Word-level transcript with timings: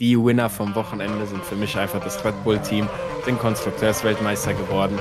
die 0.00 0.16
Winner 0.16 0.48
vom 0.48 0.74
Wochenende 0.74 1.26
sind 1.26 1.44
für 1.44 1.54
mich 1.54 1.76
einfach 1.76 2.00
das 2.02 2.24
Red 2.24 2.42
Bull-Team, 2.42 2.88
sind 3.24 3.38
Konstrukteursweltmeister 3.38 4.54
geworden. 4.54 4.98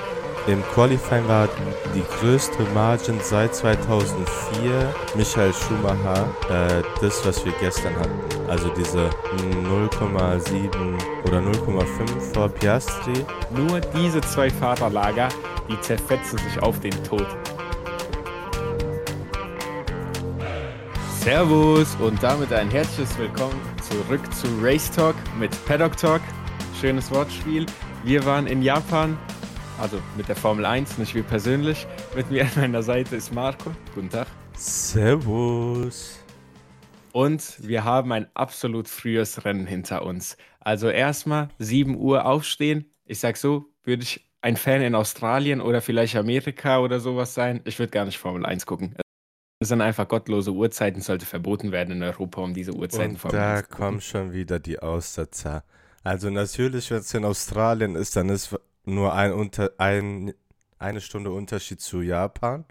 Im 0.48 0.62
Qualifying 0.74 1.28
war 1.28 1.48
die 1.96 2.04
größte 2.20 2.64
Margin 2.74 3.20
seit 3.22 3.56
2004 3.56 4.94
Michael 5.16 5.54
Schumacher, 5.54 6.28
äh, 6.50 6.82
das, 7.02 7.26
was 7.26 7.46
wir 7.46 7.54
gestern 7.60 7.96
hatten. 7.96 8.50
Also 8.50 8.70
diese 8.70 9.10
0,7 9.64 10.68
oder 11.26 11.40
0,5 11.40 12.34
vor 12.34 12.50
Piastri. 12.50 13.26
Nur 13.56 13.80
diese 13.80 14.22
zwei 14.22 14.50
Fahrerlager, 14.50 15.30
die 15.70 15.80
zerfetzen 15.82 16.40
sich 16.40 16.62
auf 16.62 16.80
den 16.80 17.04
Tod. 17.04 17.28
Servus 21.22 21.96
und 22.02 22.22
damit 22.24 22.52
ein 22.52 22.70
herzliches 22.70 23.18
Willkommen 23.18 23.79
zurück 23.90 24.22
zu 24.34 24.48
Race 24.62 24.92
Talk 24.92 25.16
mit 25.40 25.52
Paddock 25.66 25.98
Talk. 25.98 26.22
Schönes 26.80 27.10
Wortspiel. 27.10 27.66
Wir 28.04 28.24
waren 28.24 28.46
in 28.46 28.62
Japan, 28.62 29.18
also 29.80 30.00
mit 30.16 30.28
der 30.28 30.36
Formel 30.36 30.64
1, 30.66 31.00
nicht 31.00 31.16
wir 31.16 31.24
persönlich. 31.24 31.88
Mit 32.16 32.30
mir 32.30 32.44
an 32.44 32.52
meiner 32.56 32.84
Seite 32.84 33.16
ist 33.16 33.34
Marco. 33.34 33.72
Guten 33.96 34.10
Tag. 34.10 34.28
Servus. 34.54 36.20
Und 37.14 37.56
wir 37.68 37.84
haben 37.84 38.12
ein 38.12 38.28
absolut 38.36 38.88
frühes 38.88 39.44
Rennen 39.44 39.66
hinter 39.66 40.04
uns. 40.04 40.38
Also 40.60 40.90
erstmal 40.90 41.50
7 41.58 41.98
Uhr 41.98 42.26
aufstehen. 42.26 42.92
Ich 43.06 43.20
sag 43.20 43.38
so, 43.38 43.66
würde 43.84 44.04
ich 44.04 44.30
ein 44.42 44.56
Fan 44.56 44.82
in 44.82 44.94
Australien 44.94 45.62
oder 45.62 45.82
vielleicht 45.82 46.16
Amerika 46.16 46.80
oder 46.80 47.00
sowas 47.00 47.34
sein, 47.34 47.62
ich 47.66 47.80
würde 47.80 47.92
gar 47.92 48.06
nicht 48.06 48.20
Formel 48.20 48.46
1 48.46 48.68
gucken. 48.68 48.96
Das 49.60 49.68
sind 49.68 49.82
einfach 49.82 50.08
gottlose 50.08 50.54
Uhrzeiten, 50.54 51.02
sollte 51.02 51.26
verboten 51.26 51.74
werden 51.74 51.98
in 51.98 52.04
Europa, 52.04 52.42
um 52.42 52.54
diese 52.54 52.74
Uhrzeiten 52.74 53.18
Und 53.22 53.34
da 53.34 53.62
kommen 53.62 54.00
schon 54.00 54.32
wieder 54.32 54.58
die 54.58 54.80
Aussetzer. 54.80 55.66
Also 56.02 56.30
natürlich, 56.30 56.90
wenn 56.92 57.00
es 57.00 57.14
in 57.14 57.26
Australien 57.26 57.96
ist, 57.96 58.16
dann 58.16 58.30
ist 58.30 58.58
nur 58.86 59.14
ein, 59.14 59.34
unter, 59.34 59.72
ein, 59.78 60.34
eine 60.78 61.02
Stunde 61.02 61.32
Unterschied 61.32 61.82
zu 61.82 62.02
Japan. 62.02 62.64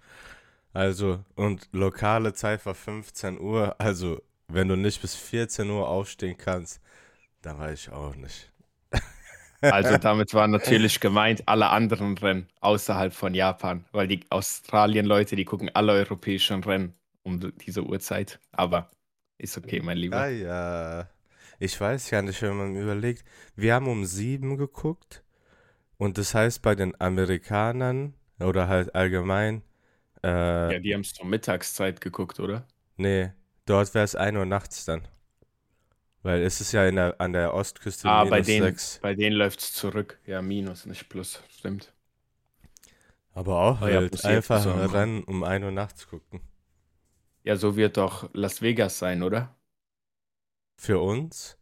Also, 0.72 1.20
und 1.34 1.68
lokale 1.72 2.32
Zeit 2.32 2.64
war 2.64 2.74
15 2.74 3.38
Uhr. 3.38 3.78
Also, 3.78 4.22
wenn 4.48 4.68
du 4.68 4.76
nicht 4.76 5.02
bis 5.02 5.14
14 5.14 5.68
Uhr 5.68 5.86
aufstehen 5.86 6.38
kannst, 6.38 6.80
dann 7.42 7.58
weiß 7.58 7.80
ich 7.80 7.92
auch 7.92 8.14
nicht. 8.14 8.50
Also 9.60 9.96
damit 9.98 10.34
war 10.34 10.46
natürlich 10.48 11.00
gemeint 11.00 11.42
alle 11.46 11.70
anderen 11.70 12.16
Rennen 12.16 12.48
außerhalb 12.60 13.12
von 13.12 13.34
Japan, 13.34 13.84
weil 13.92 14.06
die 14.06 14.20
Australien-Leute, 14.30 15.36
die 15.36 15.44
gucken 15.44 15.70
alle 15.74 15.92
europäischen 15.92 16.62
Rennen 16.62 16.94
um 17.22 17.52
diese 17.58 17.84
Uhrzeit. 17.84 18.38
Aber 18.52 18.90
ist 19.36 19.58
okay, 19.58 19.80
mein 19.80 19.98
Lieber. 19.98 20.16
Ah 20.16 20.28
ja, 20.28 21.08
ich 21.58 21.80
weiß 21.80 22.10
ja 22.10 22.22
nicht, 22.22 22.40
wenn 22.42 22.56
man 22.56 22.76
überlegt, 22.76 23.24
wir 23.56 23.74
haben 23.74 23.88
um 23.88 24.04
sieben 24.04 24.56
geguckt 24.56 25.24
und 25.96 26.18
das 26.18 26.34
heißt 26.34 26.62
bei 26.62 26.74
den 26.74 26.98
Amerikanern 27.00 28.14
oder 28.38 28.68
halt 28.68 28.94
allgemein. 28.94 29.62
Äh, 30.22 30.74
ja, 30.74 30.78
die 30.78 30.94
haben 30.94 31.00
es 31.00 31.12
zur 31.12 31.26
Mittagszeit 31.26 32.00
geguckt, 32.00 32.38
oder? 32.40 32.66
Nee, 32.96 33.32
dort 33.66 33.94
wäre 33.94 34.04
es 34.04 34.14
1 34.14 34.36
Uhr 34.36 34.46
nachts 34.46 34.84
dann. 34.84 35.02
Weil 36.22 36.42
es 36.42 36.60
ist 36.60 36.72
ja 36.72 36.86
in 36.86 36.96
der, 36.96 37.20
an 37.20 37.32
der 37.32 37.54
Ostküste 37.54 38.08
Ah, 38.08 38.10
minus 38.10 38.30
bei 38.30 38.42
denen, 38.42 38.62
6. 38.62 39.00
bei 39.00 39.14
denen 39.14 39.36
läuft 39.36 39.60
es 39.60 39.72
zurück. 39.72 40.18
Ja, 40.26 40.42
minus, 40.42 40.84
nicht 40.86 41.08
plus. 41.08 41.42
Stimmt. 41.50 41.92
Aber 43.32 43.58
auch 43.62 43.80
ja, 43.80 44.00
halt 44.00 44.10
plus 44.10 44.24
einfach 44.26 44.62
so. 44.62 44.70
Rennen 44.70 45.24
um 45.24 45.42
1 45.44 45.64
Uhr 45.64 45.70
nachts 45.70 46.08
gucken. 46.08 46.40
Ja, 47.42 47.56
so 47.56 47.74
wird 47.76 47.96
doch 47.96 48.30
Las 48.32 48.62
Vegas 48.62 48.98
sein, 49.00 49.22
oder? 49.24 49.56
Für 50.76 50.98
uns? 51.00 51.58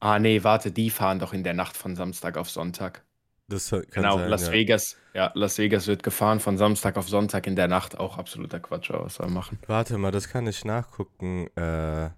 Ah, 0.00 0.18
nee, 0.18 0.42
warte, 0.44 0.72
die 0.72 0.88
fahren 0.90 1.18
doch 1.18 1.32
in 1.34 1.42
der 1.44 1.52
Nacht 1.54 1.76
von 1.76 1.96
Samstag 1.96 2.36
auf 2.38 2.48
Sonntag. 2.50 3.04
Das 3.48 3.70
kann 3.70 3.84
Genau, 3.90 4.10
sein, 4.10 4.30
Las 4.30 4.42
ja. 4.42 4.52
Vegas, 4.52 4.96
ja, 5.14 5.32
Las 5.34 5.58
Vegas 5.58 5.86
wird 5.88 6.02
gefahren 6.02 6.40
von 6.40 6.58
Samstag 6.58 6.96
auf 6.96 7.08
Sonntag 7.08 7.46
in 7.46 7.56
der 7.56 7.68
Nacht. 7.68 7.98
Auch 7.98 8.18
absoluter 8.18 8.60
Quatsch, 8.60 8.90
aber 8.90 9.06
was 9.06 9.16
soll 9.16 9.26
man 9.26 9.34
machen? 9.34 9.58
Warte 9.66 9.98
mal, 9.98 10.10
das 10.12 10.28
kann 10.28 10.46
ich 10.46 10.64
nachgucken, 10.64 11.48
äh, 11.56 12.10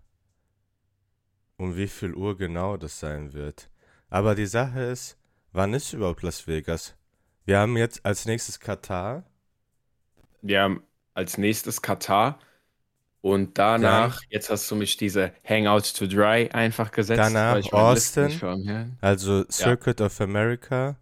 um 1.68 1.76
wie 1.76 1.88
viel 1.88 2.14
Uhr 2.14 2.36
genau 2.36 2.76
das 2.76 2.98
sein 2.98 3.32
wird. 3.34 3.68
Aber 4.08 4.34
die 4.34 4.46
Sache 4.46 4.80
ist, 4.80 5.18
wann 5.52 5.74
ist 5.74 5.92
überhaupt 5.92 6.22
Las 6.22 6.46
Vegas? 6.46 6.96
Wir 7.44 7.58
haben 7.58 7.76
jetzt 7.76 8.04
als 8.04 8.24
nächstes 8.24 8.58
Katar. 8.58 9.24
Wir 10.40 10.62
haben 10.62 10.82
als 11.14 11.36
nächstes 11.36 11.82
Katar 11.82 12.38
und 13.20 13.58
danach, 13.58 14.22
jetzt 14.30 14.48
hast 14.48 14.70
du 14.70 14.76
mich 14.76 14.96
diese 14.96 15.32
Hangouts 15.46 15.92
to 15.92 16.06
Dry 16.06 16.48
einfach 16.52 16.90
gesetzt. 16.90 17.18
Danach 17.18 17.72
Austin. 17.72 18.96
Also 19.00 19.44
Circuit 19.50 20.00
of 20.00 20.20
America, 20.20 20.96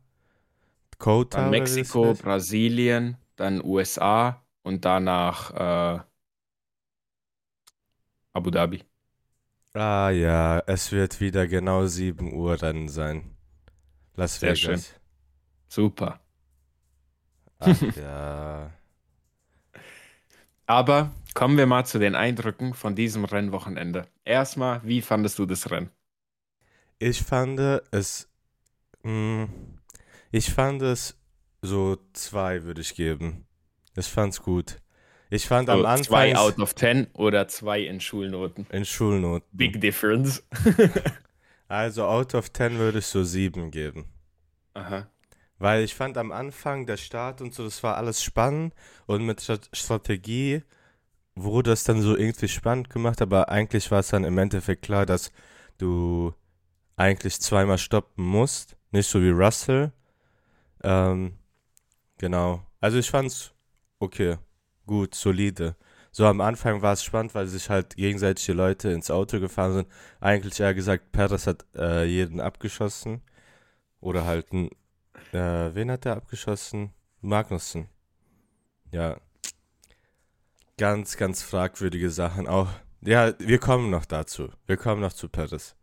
Kota. 0.99 1.43
Dann 1.43 1.51
Mexiko. 1.51 2.15
Brasilien, 2.15 3.19
dann 3.37 3.63
USA 3.63 4.43
und 4.63 4.85
danach 4.85 5.53
äh, 5.53 6.01
Abu 8.33 8.51
Dhabi. 8.51 8.83
Ah 9.77 10.11
ja, 10.11 10.59
es 10.67 10.91
wird 10.91 11.21
wieder 11.21 11.47
genau 11.47 11.87
7 11.87 12.33
Uhr 12.33 12.57
dann 12.57 12.89
sein. 12.89 13.37
Las 14.17 14.41
Sehr 14.41 14.57
Vegas. 14.57 14.59
schön. 14.61 14.85
Super. 15.69 16.21
Ach 17.59 17.83
ja. 17.97 18.73
Aber 20.67 21.13
kommen 21.35 21.59
wir 21.59 21.67
mal 21.67 21.85
zu 21.85 21.99
den 21.99 22.15
Eindrücken 22.15 22.73
von 22.75 22.95
diesem 22.95 23.25
Rennwochenende. 23.25 24.07
Erstmal, 24.25 24.81
wie 24.85 25.03
fandest 25.03 25.39
du 25.39 25.47
das 25.47 25.71
Rennen? 25.71 25.91
Ich 26.99 27.23
fand 27.23 27.59
es, 27.93 28.29
mh, 29.03 29.49
ich 30.33 30.53
fand 30.53 30.83
es 30.83 31.17
so 31.63 31.97
zwei 32.13 32.65
würde 32.65 32.81
ich 32.83 32.95
geben. 32.95 33.47
Ich 33.97 34.07
fand's 34.09 34.43
gut. 34.43 34.81
Ich 35.31 35.47
fand 35.49 35.69
am 35.69 35.81
So, 35.81 35.87
Anfang 35.87 36.05
zwei 36.05 36.37
out 36.37 36.59
of 36.59 36.75
ten 36.75 37.09
oder 37.15 37.49
zwei 37.49 37.81
in 37.81 38.01
Schulnoten? 38.01 38.67
in 38.71 38.85
Schulnoten. 38.85 39.49
Big 39.53 39.81
difference. 39.81 40.43
Also 41.69 42.05
out 42.05 42.33
of 42.37 42.53
10 42.53 42.79
würde 42.79 43.01
ich 43.01 43.07
so 43.07 43.25
sieben 43.25 43.73
geben. 43.73 44.05
Aha. 44.75 45.11
Weil 45.59 45.83
ich 45.83 45.97
fand 45.97 46.17
am 46.17 46.31
Anfang 46.31 46.87
der 46.87 46.97
Start 46.97 47.41
und 47.41 47.53
so, 47.55 47.65
das 47.65 47.83
war 47.83 47.97
alles 47.97 48.23
spannend 48.23 48.73
und 49.07 49.27
mit 49.27 49.41
Strat- 49.41 49.69
Strategie 49.73 50.63
wurde 51.35 51.73
es 51.73 51.83
dann 51.83 52.03
so 52.03 52.17
irgendwie 52.17 52.47
spannend 52.47 52.89
gemacht, 52.89 53.21
aber 53.21 53.49
eigentlich 53.49 53.91
war 53.91 53.99
es 53.99 54.09
dann 54.11 54.23
im 54.23 54.39
Endeffekt 54.39 54.83
klar, 54.83 55.07
dass 55.07 55.33
du 55.79 56.33
eigentlich 56.95 57.41
zweimal 57.41 57.79
stoppen 57.79 58.25
musst, 58.25 58.77
nicht 58.93 59.09
so 59.11 59.21
wie 59.21 59.31
Russell. 59.31 59.93
Ähm, 60.85 61.37
genau. 62.19 62.63
Also 62.81 62.99
ich 62.99 63.11
fand's 63.11 63.53
okay, 63.99 64.37
gut, 64.87 65.15
solide. 65.15 65.77
So 66.13 66.27
am 66.27 66.41
Anfang 66.41 66.81
war 66.81 66.95
es 66.95 67.05
spannend, 67.05 67.35
weil 67.35 67.47
sich 67.47 67.69
halt 67.69 67.97
gegenseitig 67.97 68.47
die 68.47 68.53
Leute 68.53 68.91
ins 68.91 69.11
Auto 69.11 69.39
gefahren 69.41 69.75
sind. 69.75 69.89
Eigentlich 70.21 70.59
eher 70.61 70.75
gesagt, 70.75 71.13
Perez 71.13 71.47
hat 71.47 71.67
äh, 71.75 72.05
jeden 72.05 72.41
abgeschossen. 72.41 73.21
Oder 74.01 74.25
halt 74.25 74.53
ein 74.53 74.71
äh, 75.33 75.75
wen 75.75 75.91
hat 75.91 76.07
er 76.07 76.17
abgeschossen? 76.17 76.93
Magnussen. 77.21 77.89
Ja. 78.91 79.21
Ganz, 80.79 81.17
ganz 81.17 81.43
fragwürdige 81.43 82.11
Sachen 82.11 82.47
auch. 82.47 82.69
Ja, 83.01 83.35
wir 83.39 83.59
kommen 83.59 83.91
noch 83.91 84.05
dazu. 84.05 84.49
Wir 84.67 84.77
kommen 84.77 85.01
noch 85.01 85.13
zu 85.13 85.29
Perez. 85.29 85.75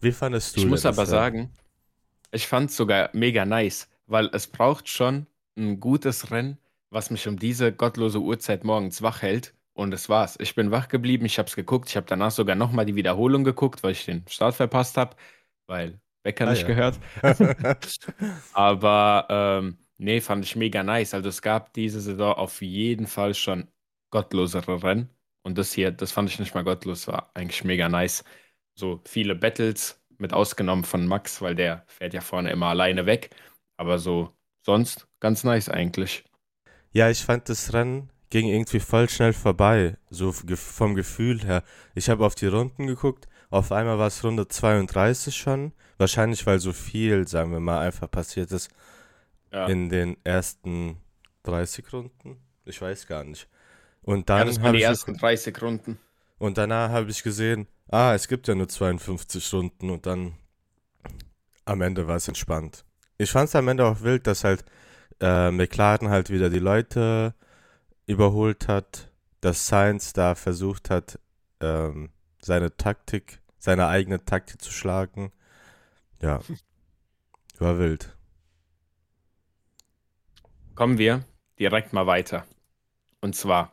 Wie 0.00 0.12
fandest 0.12 0.56
du 0.56 0.60
Ich 0.60 0.66
muss 0.66 0.86
aber 0.86 1.02
das 1.02 1.10
sagen, 1.10 1.50
ich 2.30 2.46
fand 2.46 2.70
es 2.70 2.76
sogar 2.76 3.10
mega 3.12 3.44
nice, 3.44 3.88
weil 4.06 4.30
es 4.32 4.46
braucht 4.46 4.88
schon 4.88 5.26
ein 5.56 5.80
gutes 5.80 6.30
Rennen, 6.30 6.58
was 6.90 7.10
mich 7.10 7.26
um 7.28 7.38
diese 7.38 7.72
gottlose 7.72 8.20
Uhrzeit 8.20 8.64
morgens 8.64 9.02
wach 9.02 9.22
hält. 9.22 9.54
Und 9.74 9.90
das 9.92 10.08
war's. 10.08 10.36
Ich 10.40 10.54
bin 10.54 10.70
wach 10.70 10.88
geblieben, 10.88 11.24
ich 11.26 11.38
habe 11.38 11.48
es 11.48 11.56
geguckt. 11.56 11.88
Ich 11.88 11.96
habe 11.96 12.06
danach 12.06 12.30
sogar 12.32 12.56
nochmal 12.56 12.84
die 12.86 12.96
Wiederholung 12.96 13.44
geguckt, 13.44 13.82
weil 13.82 13.92
ich 13.92 14.04
den 14.04 14.26
Start 14.28 14.54
verpasst 14.54 14.96
habe, 14.96 15.16
weil 15.66 16.00
Becker 16.22 16.44
Ah, 16.44 16.52
nicht 16.52 16.66
ja. 16.66 16.66
gehört. 16.66 16.98
Aber 18.52 19.26
ähm, 19.30 19.78
nee, 19.98 20.20
fand 20.20 20.44
ich 20.44 20.56
mega 20.56 20.82
nice. 20.82 21.14
Also 21.14 21.28
es 21.28 21.42
gab 21.42 21.72
diese 21.74 22.00
Saison 22.00 22.34
auf 22.34 22.62
jeden 22.62 23.06
Fall 23.06 23.34
schon 23.34 23.68
gottlosere 24.10 24.82
Rennen. 24.82 25.10
Und 25.42 25.56
das 25.58 25.72
hier, 25.72 25.90
das 25.92 26.12
fand 26.12 26.28
ich 26.30 26.38
nicht 26.38 26.54
mal 26.54 26.64
gottlos, 26.64 27.06
war 27.08 27.30
eigentlich 27.34 27.64
mega 27.64 27.88
nice. 27.88 28.24
So 28.74 29.00
viele 29.06 29.34
Battles, 29.34 29.96
mit 30.18 30.34
ausgenommen 30.34 30.84
von 30.84 31.06
Max, 31.06 31.40
weil 31.40 31.54
der 31.54 31.84
fährt 31.88 32.12
ja 32.12 32.20
vorne 32.20 32.50
immer 32.50 32.66
alleine 32.66 33.06
weg. 33.06 33.30
Aber 33.78 33.98
so 33.98 34.36
sonst 34.66 35.08
ganz 35.20 35.44
nice 35.44 35.68
eigentlich. 35.70 36.24
Ja, 36.92 37.10
ich 37.10 37.24
fand 37.24 37.48
das 37.48 37.72
Rennen 37.72 38.10
ging 38.30 38.46
irgendwie 38.46 38.80
voll 38.80 39.08
schnell 39.08 39.32
vorbei, 39.32 39.96
so 40.08 40.32
vom 40.32 40.94
Gefühl 40.94 41.42
her. 41.44 41.62
Ich 41.94 42.08
habe 42.08 42.24
auf 42.24 42.36
die 42.36 42.46
Runden 42.46 42.86
geguckt, 42.86 43.28
auf 43.50 43.72
einmal 43.72 43.98
war 43.98 44.06
es 44.06 44.22
Runde 44.24 44.46
32 44.46 45.36
schon, 45.36 45.72
wahrscheinlich 45.98 46.46
weil 46.46 46.60
so 46.60 46.72
viel, 46.72 47.26
sagen 47.26 47.50
wir 47.50 47.58
mal, 47.60 47.80
einfach 47.80 48.08
passiert 48.08 48.52
ist 48.52 48.70
Ja, 49.52 49.66
in 49.66 49.88
den 49.88 50.16
ersten 50.22 50.98
30 51.42 51.92
Runden. 51.92 52.36
Ich 52.64 52.80
weiß 52.80 53.08
gar 53.08 53.24
nicht. 53.24 53.48
Und 54.02 54.28
ja 54.30 54.36
dann 54.36 54.48
waren 54.48 54.62
habe 54.62 54.76
die 54.76 54.78
ich 54.78 54.88
ersten 54.88 55.06
geguckt, 55.06 55.22
30 55.22 55.62
Runden. 55.62 55.98
Und 56.38 56.56
danach 56.56 56.90
habe 56.90 57.10
ich 57.10 57.24
gesehen, 57.24 57.66
ah, 57.88 58.14
es 58.14 58.28
gibt 58.28 58.46
ja 58.46 58.54
nur 58.54 58.68
52 58.68 59.44
Stunden 59.44 59.90
und 59.90 60.06
dann 60.06 60.34
am 61.64 61.80
Ende 61.82 62.06
war 62.06 62.16
es 62.16 62.28
entspannt. 62.28 62.84
Ich 63.18 63.32
fand 63.32 63.48
es 63.48 63.56
am 63.56 63.66
Ende 63.66 63.84
auch 63.84 64.00
wild, 64.02 64.26
dass 64.28 64.44
halt 64.44 64.64
äh, 65.20 65.50
McLaren 65.50 66.08
halt 66.08 66.30
wieder 66.30 66.50
die 66.50 66.58
Leute 66.58 67.34
überholt 68.06 68.68
hat, 68.68 69.10
dass 69.40 69.66
Sainz 69.66 70.12
da 70.12 70.34
versucht 70.34 70.90
hat, 70.90 71.18
ähm, 71.60 72.10
seine 72.42 72.76
Taktik, 72.76 73.40
seine 73.58 73.86
eigene 73.86 74.24
Taktik 74.24 74.60
zu 74.60 74.72
schlagen. 74.72 75.32
Ja, 76.20 76.40
war 77.58 77.78
wild. 77.78 78.16
Kommen 80.74 80.98
wir 80.98 81.24
direkt 81.58 81.92
mal 81.92 82.06
weiter. 82.06 82.46
Und 83.20 83.36
zwar, 83.36 83.70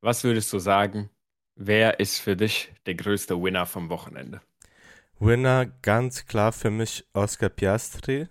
was 0.00 0.24
würdest 0.24 0.52
du 0.52 0.58
sagen, 0.58 1.10
wer 1.54 2.00
ist 2.00 2.18
für 2.18 2.36
dich 2.36 2.72
der 2.86 2.94
größte 2.94 3.40
Winner 3.42 3.66
vom 3.66 3.90
Wochenende? 3.90 4.40
Winner 5.18 5.66
ganz 5.66 6.24
klar 6.24 6.52
für 6.52 6.70
mich 6.70 7.04
Oscar 7.12 7.50
Piastri, 7.50 8.28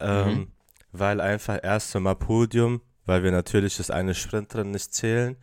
ähm, 0.00 0.28
mhm. 0.28 0.52
Weil 0.92 1.20
einfach 1.20 1.58
erst 1.62 1.94
einmal 1.96 2.16
Podium, 2.16 2.80
weil 3.06 3.22
wir 3.22 3.30
natürlich 3.30 3.76
das 3.76 3.90
eine 3.90 4.14
Sprintrennen 4.14 4.72
nicht 4.72 4.92
zählen. 4.94 5.36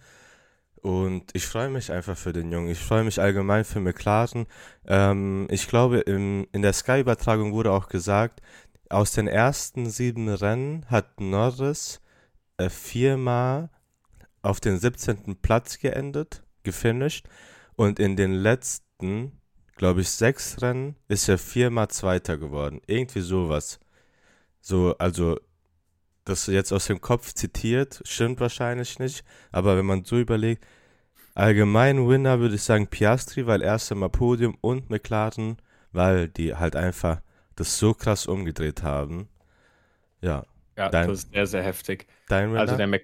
Und 0.82 1.32
ich 1.34 1.46
freue 1.48 1.70
mich 1.70 1.92
einfach 1.92 2.16
für 2.16 2.34
den 2.34 2.52
Jungen. 2.52 2.70
Ich 2.70 2.80
freue 2.80 3.04
mich 3.04 3.20
allgemein 3.20 3.66
für 3.66 3.80
McLaren. 3.80 4.46
Ähm, 4.86 5.48
ich 5.50 5.68
glaube, 5.68 6.00
im, 6.00 6.48
in 6.52 6.62
der 6.62 6.74
Sky-Übertragung 6.74 7.52
wurde 7.54 7.72
auch 7.72 7.90
gesagt, 7.90 8.42
aus 8.90 9.12
den 9.12 9.28
ersten 9.28 9.90
sieben 9.90 10.30
Rennen 10.30 10.86
hat 10.90 11.20
Norris 11.20 12.00
äh, 12.58 12.70
viermal 12.70 13.70
auf 14.42 14.60
den 14.60 14.78
17. 14.80 15.38
Platz 15.42 15.80
geendet, 15.80 16.44
gefinisht. 16.64 17.28
Und 17.76 18.00
in 18.00 18.16
den 18.16 18.32
letzten, 18.32 19.42
glaube 19.76 20.02
ich, 20.02 20.10
sechs 20.10 20.62
Rennen 20.62 20.96
ist 21.08 21.28
er 21.28 21.38
viermal 21.38 21.90
Zweiter 21.90 22.38
geworden. 22.38 22.82
Irgendwie 22.88 23.22
sowas. 23.22 23.80
So, 24.62 24.95
also, 24.98 25.39
das 26.25 26.48
jetzt 26.48 26.71
aus 26.71 26.88
dem 26.88 27.01
Kopf 27.01 27.33
zitiert, 27.33 28.01
stimmt 28.06 28.39
wahrscheinlich 28.39 29.00
nicht. 29.00 29.24
Aber 29.51 29.77
wenn 29.77 29.86
man 29.86 30.04
so 30.04 30.18
überlegt, 30.18 30.65
allgemein 31.36 32.07
Winner 32.07 32.39
würde 32.39 32.56
ich 32.56 32.63
sagen 32.63 32.88
Piastri, 32.88 33.48
weil 33.48 33.62
erst 33.62 33.92
einmal 33.92 34.09
Podium 34.09 34.57
und 34.62 34.89
McLaren, 34.89 35.57
weil 35.92 36.27
die 36.27 36.56
halt 36.56 36.75
einfach 36.75 37.21
das 37.56 37.77
so 37.77 37.94
krass 37.94 38.27
umgedreht 38.27 38.83
haben. 38.83 39.30
Ja. 40.21 40.45
Ja, 40.75 40.89
dein, 40.89 41.07
das 41.07 41.19
ist 41.19 41.31
sehr, 41.31 41.48
sehr 41.48 41.63
heftig. 41.63 42.07
Dein 42.27 42.51
Winner? 42.51 42.62
Also 42.62 42.75
der 42.75 42.88
Mc 42.88 43.04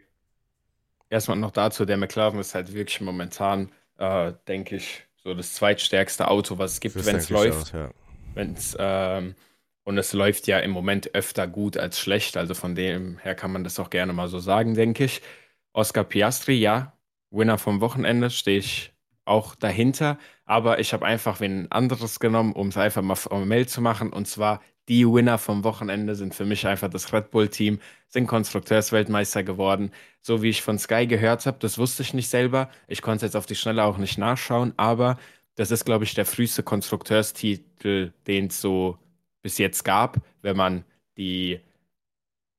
erstmal 1.10 1.38
noch 1.38 1.52
dazu, 1.52 1.86
der 1.86 1.98
McLaren 1.98 2.40
ist 2.40 2.56
halt 2.56 2.74
wirklich 2.74 3.00
momentan, 3.02 3.72
äh, 3.98 4.34
denke 4.48 4.76
ich, 4.76 5.06
so 5.24 5.34
das 5.34 5.54
zweitstärkste 5.54 6.28
Auto, 6.28 6.58
was 6.58 6.74
es 6.74 6.80
gibt, 6.80 6.96
wenn 7.06 7.16
es 7.16 7.30
läuft. 7.30 7.70
Auch, 7.70 7.74
ja. 7.74 7.92
Wenn's, 8.34 8.76
ähm, 8.80 9.36
und 9.84 9.98
es 9.98 10.14
läuft 10.14 10.48
ja 10.48 10.60
im 10.60 10.72
Moment 10.72 11.14
öfter 11.14 11.48
gut 11.48 11.78
als 11.78 12.00
schlecht. 12.00 12.38
Also 12.38 12.54
von 12.54 12.76
dem 12.76 13.18
her 13.20 13.36
kann 13.36 13.52
man 13.52 13.64
das 13.64 13.80
auch 13.80 13.90
gerne 13.90 14.14
mal 14.14 14.28
so 14.30 14.40
sagen, 14.40 14.76
denke 14.76 15.06
ich. 15.06 15.22
Oscar 15.74 16.04
Piastri, 16.04 16.54
ja, 16.56 16.94
Winner 17.32 17.58
vom 17.58 17.82
Wochenende, 17.82 18.30
stehe 18.30 18.60
ich 18.60 18.94
auch 19.26 19.56
dahinter. 19.56 20.18
Aber 20.46 20.80
ich 20.80 20.94
habe 20.94 21.06
einfach 21.06 21.40
wen 21.40 21.72
anderes 21.72 22.20
genommen, 22.20 22.54
um 22.54 22.70
es 22.70 22.78
einfach 22.78 23.02
mal 23.02 23.16
formell 23.16 23.68
zu 23.68 23.82
machen. 23.82 24.12
Und 24.14 24.28
zwar 24.28 24.62
die 24.90 25.06
Winner 25.08 25.38
vom 25.38 25.64
Wochenende 25.64 26.16
sind 26.16 26.36
für 26.36 26.46
mich 26.46 26.68
einfach 26.68 26.90
das 26.90 27.14
Red 27.14 27.32
Bull-Team, 27.32 27.80
sind 28.10 28.28
Konstrukteursweltmeister 28.28 29.44
geworden. 29.44 29.92
So 30.22 30.42
wie 30.42 30.50
ich 30.50 30.62
von 30.62 30.78
Sky 30.78 31.08
gehört 31.08 31.46
habe, 31.46 31.58
das 31.60 31.78
wusste 31.78 32.04
ich 32.04 32.14
nicht 32.14 32.30
selber. 32.30 32.70
Ich 32.88 33.02
konnte 33.02 33.18
es 33.26 33.34
jetzt 33.34 33.36
auf 33.38 33.46
die 33.46 33.56
Schnelle 33.56 33.84
auch 33.84 33.98
nicht 33.98 34.18
nachschauen, 34.18 34.74
aber 34.78 35.18
das 35.56 35.72
ist, 35.72 35.86
glaube 35.86 36.04
ich, 36.04 36.14
der 36.16 36.26
früheste 36.26 36.64
Konstrukteurstitel, 36.64 38.14
den 38.28 38.48
es 38.48 38.60
so 38.60 38.98
bis 39.44 39.60
jetzt 39.60 39.84
gab, 39.84 40.18
wenn 40.42 40.58
man 40.58 40.84
die 41.18 41.60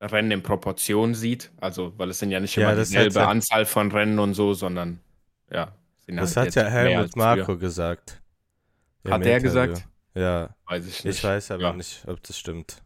Rennen 0.00 0.30
in 0.30 0.42
Proportion 0.42 1.14
sieht. 1.14 1.50
Also, 1.60 1.92
weil 1.96 2.10
es 2.10 2.20
sind 2.20 2.30
ja 2.30 2.38
nicht 2.38 2.56
immer 2.56 2.70
ja, 2.70 2.76
dieselbe 2.76 3.20
ja, 3.20 3.28
Anzahl 3.28 3.66
von 3.66 3.90
Rennen 3.90 4.20
und 4.20 4.34
so, 4.34 4.54
sondern 4.54 5.00
ja. 5.50 5.72
Das 6.06 6.36
halt 6.36 6.48
hat 6.48 6.54
ja 6.54 6.68
Helmut 6.68 7.16
Marko 7.16 7.56
gesagt. 7.56 8.20
Hat 9.08 9.24
der 9.24 9.40
gesagt? 9.40 9.86
Ja. 10.14 10.54
Weiß 10.66 10.86
ich 10.86 11.04
nicht. 11.04 11.18
Ich 11.18 11.24
weiß 11.24 11.50
aber 11.50 11.62
ja. 11.62 11.72
nicht, 11.72 12.04
ob 12.06 12.22
das 12.22 12.38
stimmt. 12.38 12.82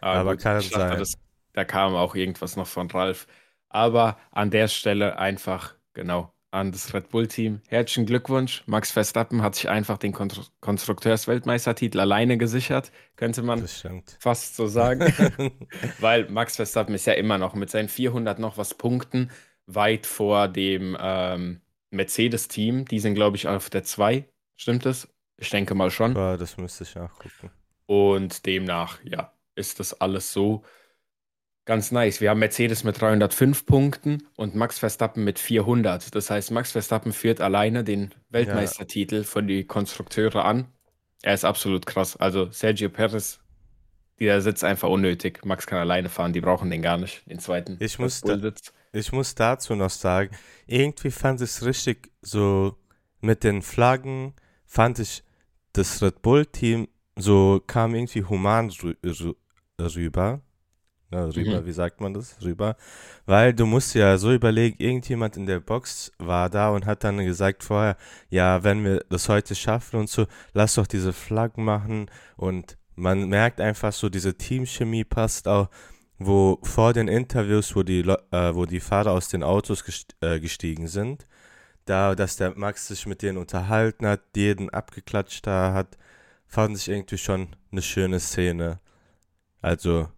Ah, 0.00 0.14
aber 0.20 0.32
gut, 0.32 0.42
kann 0.42 0.60
sein. 0.60 0.98
Das, 0.98 1.14
da 1.52 1.64
kam 1.64 1.94
auch 1.94 2.14
irgendwas 2.14 2.56
noch 2.56 2.66
von 2.66 2.90
Ralf. 2.90 3.26
Aber 3.68 4.18
an 4.32 4.50
der 4.50 4.68
Stelle 4.68 5.18
einfach, 5.18 5.74
genau, 5.94 6.34
an 6.52 6.70
das 6.70 6.92
Red 6.94 7.08
Bull-Team. 7.08 7.62
Herzlichen 7.68 8.06
Glückwunsch. 8.06 8.62
Max 8.66 8.92
Verstappen 8.92 9.42
hat 9.42 9.54
sich 9.54 9.68
einfach 9.68 9.98
den 9.98 10.12
Kon 10.12 10.30
Konstrukteursweltmeistertitel 10.60 11.98
alleine 11.98 12.36
gesichert, 12.36 12.92
könnte 13.16 13.42
man 13.42 13.66
fast 14.18 14.56
so 14.56 14.66
sagen. 14.66 15.00
Weil 16.00 16.28
Max 16.30 16.56
Verstappen 16.56 16.94
ist 16.94 17.06
ja 17.06 17.14
immer 17.14 17.38
noch 17.38 17.54
mit 17.54 17.70
seinen 17.70 17.88
400 17.88 18.38
noch 18.38 18.58
was 18.58 18.74
Punkten 18.74 19.30
weit 19.66 20.06
vor 20.06 20.48
dem 20.48 20.96
ähm, 21.00 21.62
Mercedes-Team. 21.90 22.84
Die 22.84 23.00
sind, 23.00 23.14
glaube 23.14 23.36
ich, 23.36 23.48
auf 23.48 23.70
der 23.70 23.82
2. 23.82 24.24
Stimmt 24.56 24.84
das? 24.84 25.08
Ich 25.38 25.50
denke 25.50 25.74
mal 25.74 25.90
schon. 25.90 26.14
Ja, 26.14 26.36
das 26.36 26.58
müsste 26.58 26.84
ich 26.84 26.94
nachgucken. 26.94 27.50
Und 27.86 28.44
demnach, 28.46 28.98
ja, 29.04 29.32
ist 29.54 29.80
das 29.80 30.00
alles 30.00 30.32
so 30.32 30.62
ganz 31.64 31.92
nice. 31.92 32.20
Wir 32.20 32.30
haben 32.30 32.40
Mercedes 32.40 32.84
mit 32.84 33.00
305 33.00 33.66
Punkten 33.66 34.26
und 34.36 34.54
Max 34.54 34.78
Verstappen 34.78 35.24
mit 35.24 35.38
400. 35.38 36.14
Das 36.14 36.30
heißt, 36.30 36.50
Max 36.50 36.72
Verstappen 36.72 37.12
führt 37.12 37.40
alleine 37.40 37.84
den 37.84 38.14
Weltmeistertitel 38.30 39.16
ja. 39.16 39.22
von 39.22 39.46
die 39.46 39.64
Konstrukteure 39.64 40.44
an. 40.44 40.66
Er 41.22 41.34
ist 41.34 41.44
absolut 41.44 41.86
krass. 41.86 42.16
Also 42.16 42.50
Sergio 42.50 42.88
Perez, 42.88 43.38
dieser 44.18 44.40
Sitz 44.40 44.64
einfach 44.64 44.88
unnötig. 44.88 45.44
Max 45.44 45.66
kann 45.66 45.78
alleine 45.78 46.08
fahren, 46.08 46.32
die 46.32 46.40
brauchen 46.40 46.70
den 46.70 46.82
gar 46.82 46.98
nicht, 46.98 47.22
den 47.30 47.38
zweiten. 47.38 47.76
Ich 47.80 47.98
muss, 47.98 48.20
da, 48.20 48.38
ich 48.92 49.12
muss 49.12 49.34
dazu 49.34 49.74
noch 49.74 49.90
sagen, 49.90 50.36
irgendwie 50.66 51.10
fand 51.10 51.40
ich 51.40 51.50
es 51.50 51.64
richtig 51.64 52.10
so 52.20 52.76
mit 53.20 53.44
den 53.44 53.62
Flaggen, 53.62 54.34
fand 54.66 54.98
ich 54.98 55.22
das 55.72 56.02
Red 56.02 56.22
Bull-Team 56.22 56.88
so 57.16 57.62
kam 57.66 57.94
irgendwie 57.94 58.24
human 58.24 58.72
rüber. 59.78 60.40
Ja, 61.12 61.26
rüber, 61.26 61.60
mhm. 61.60 61.66
wie 61.66 61.72
sagt 61.72 62.00
man 62.00 62.14
das? 62.14 62.36
Rüber. 62.42 62.76
Weil 63.26 63.52
du 63.52 63.66
musst 63.66 63.94
ja 63.94 64.16
so 64.16 64.32
überlegen, 64.32 64.76
irgendjemand 64.78 65.36
in 65.36 65.44
der 65.46 65.60
Box 65.60 66.10
war 66.18 66.48
da 66.48 66.70
und 66.70 66.86
hat 66.86 67.04
dann 67.04 67.18
gesagt 67.18 67.64
vorher, 67.64 67.96
ja, 68.30 68.64
wenn 68.64 68.82
wir 68.82 69.04
das 69.10 69.28
heute 69.28 69.54
schaffen 69.54 70.00
und 70.00 70.08
so, 70.08 70.26
lass 70.54 70.74
doch 70.74 70.86
diese 70.86 71.12
Flaggen 71.12 71.64
machen 71.64 72.10
und 72.36 72.78
man 72.94 73.28
merkt 73.28 73.60
einfach 73.60 73.92
so, 73.92 74.08
diese 74.08 74.36
Teamchemie 74.36 75.04
passt 75.04 75.48
auch, 75.48 75.68
wo 76.18 76.58
vor 76.62 76.92
den 76.92 77.08
Interviews, 77.08 77.76
wo 77.76 77.82
die, 77.82 78.00
äh, 78.00 78.54
wo 78.54 78.64
die 78.64 78.80
Fahrer 78.80 79.12
aus 79.12 79.28
den 79.28 79.42
Autos 79.42 79.84
gest 79.84 80.16
äh, 80.20 80.40
gestiegen 80.40 80.86
sind, 80.86 81.26
da, 81.84 82.14
dass 82.14 82.36
der 82.36 82.56
Max 82.56 82.88
sich 82.88 83.06
mit 83.06 83.22
denen 83.22 83.38
unterhalten 83.38 84.06
hat, 84.06 84.20
jeden 84.36 84.70
abgeklatscht 84.70 85.46
da 85.46 85.74
hat, 85.74 85.98
fand 86.46 86.76
ich 86.76 86.88
irgendwie 86.88 87.18
schon 87.18 87.48
eine 87.70 87.82
schöne 87.82 88.20
Szene. 88.20 88.80
Also 89.60 90.08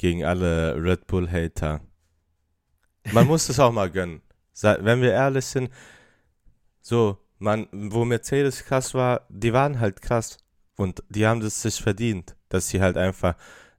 gegen 0.00 0.24
alle 0.24 0.82
Red 0.82 1.06
Bull-Hater. 1.08 1.82
Man 3.12 3.26
muss 3.26 3.50
es 3.50 3.60
auch 3.60 3.70
mal 3.70 3.90
gönnen. 3.90 4.22
Wenn 4.62 5.02
wir 5.02 5.12
ehrlich 5.12 5.44
sind, 5.44 5.70
so, 6.80 7.18
man, 7.38 7.68
wo 7.70 8.06
Mercedes 8.06 8.64
krass 8.64 8.94
war, 8.94 9.26
die 9.28 9.52
waren 9.52 9.78
halt 9.78 10.00
krass. 10.00 10.38
Und 10.76 11.02
die 11.10 11.26
haben 11.26 11.42
es 11.42 11.60
sich 11.60 11.82
verdient, 11.82 12.34
dass 12.48 12.68
sie 12.68 12.80
halt 12.80 12.96
einfach 12.96 13.34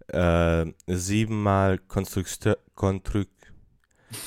äh, 0.10 0.68
siebenmal 0.86 1.80
Konstrukteur, 1.80 2.60
Konstruk, 2.76 3.30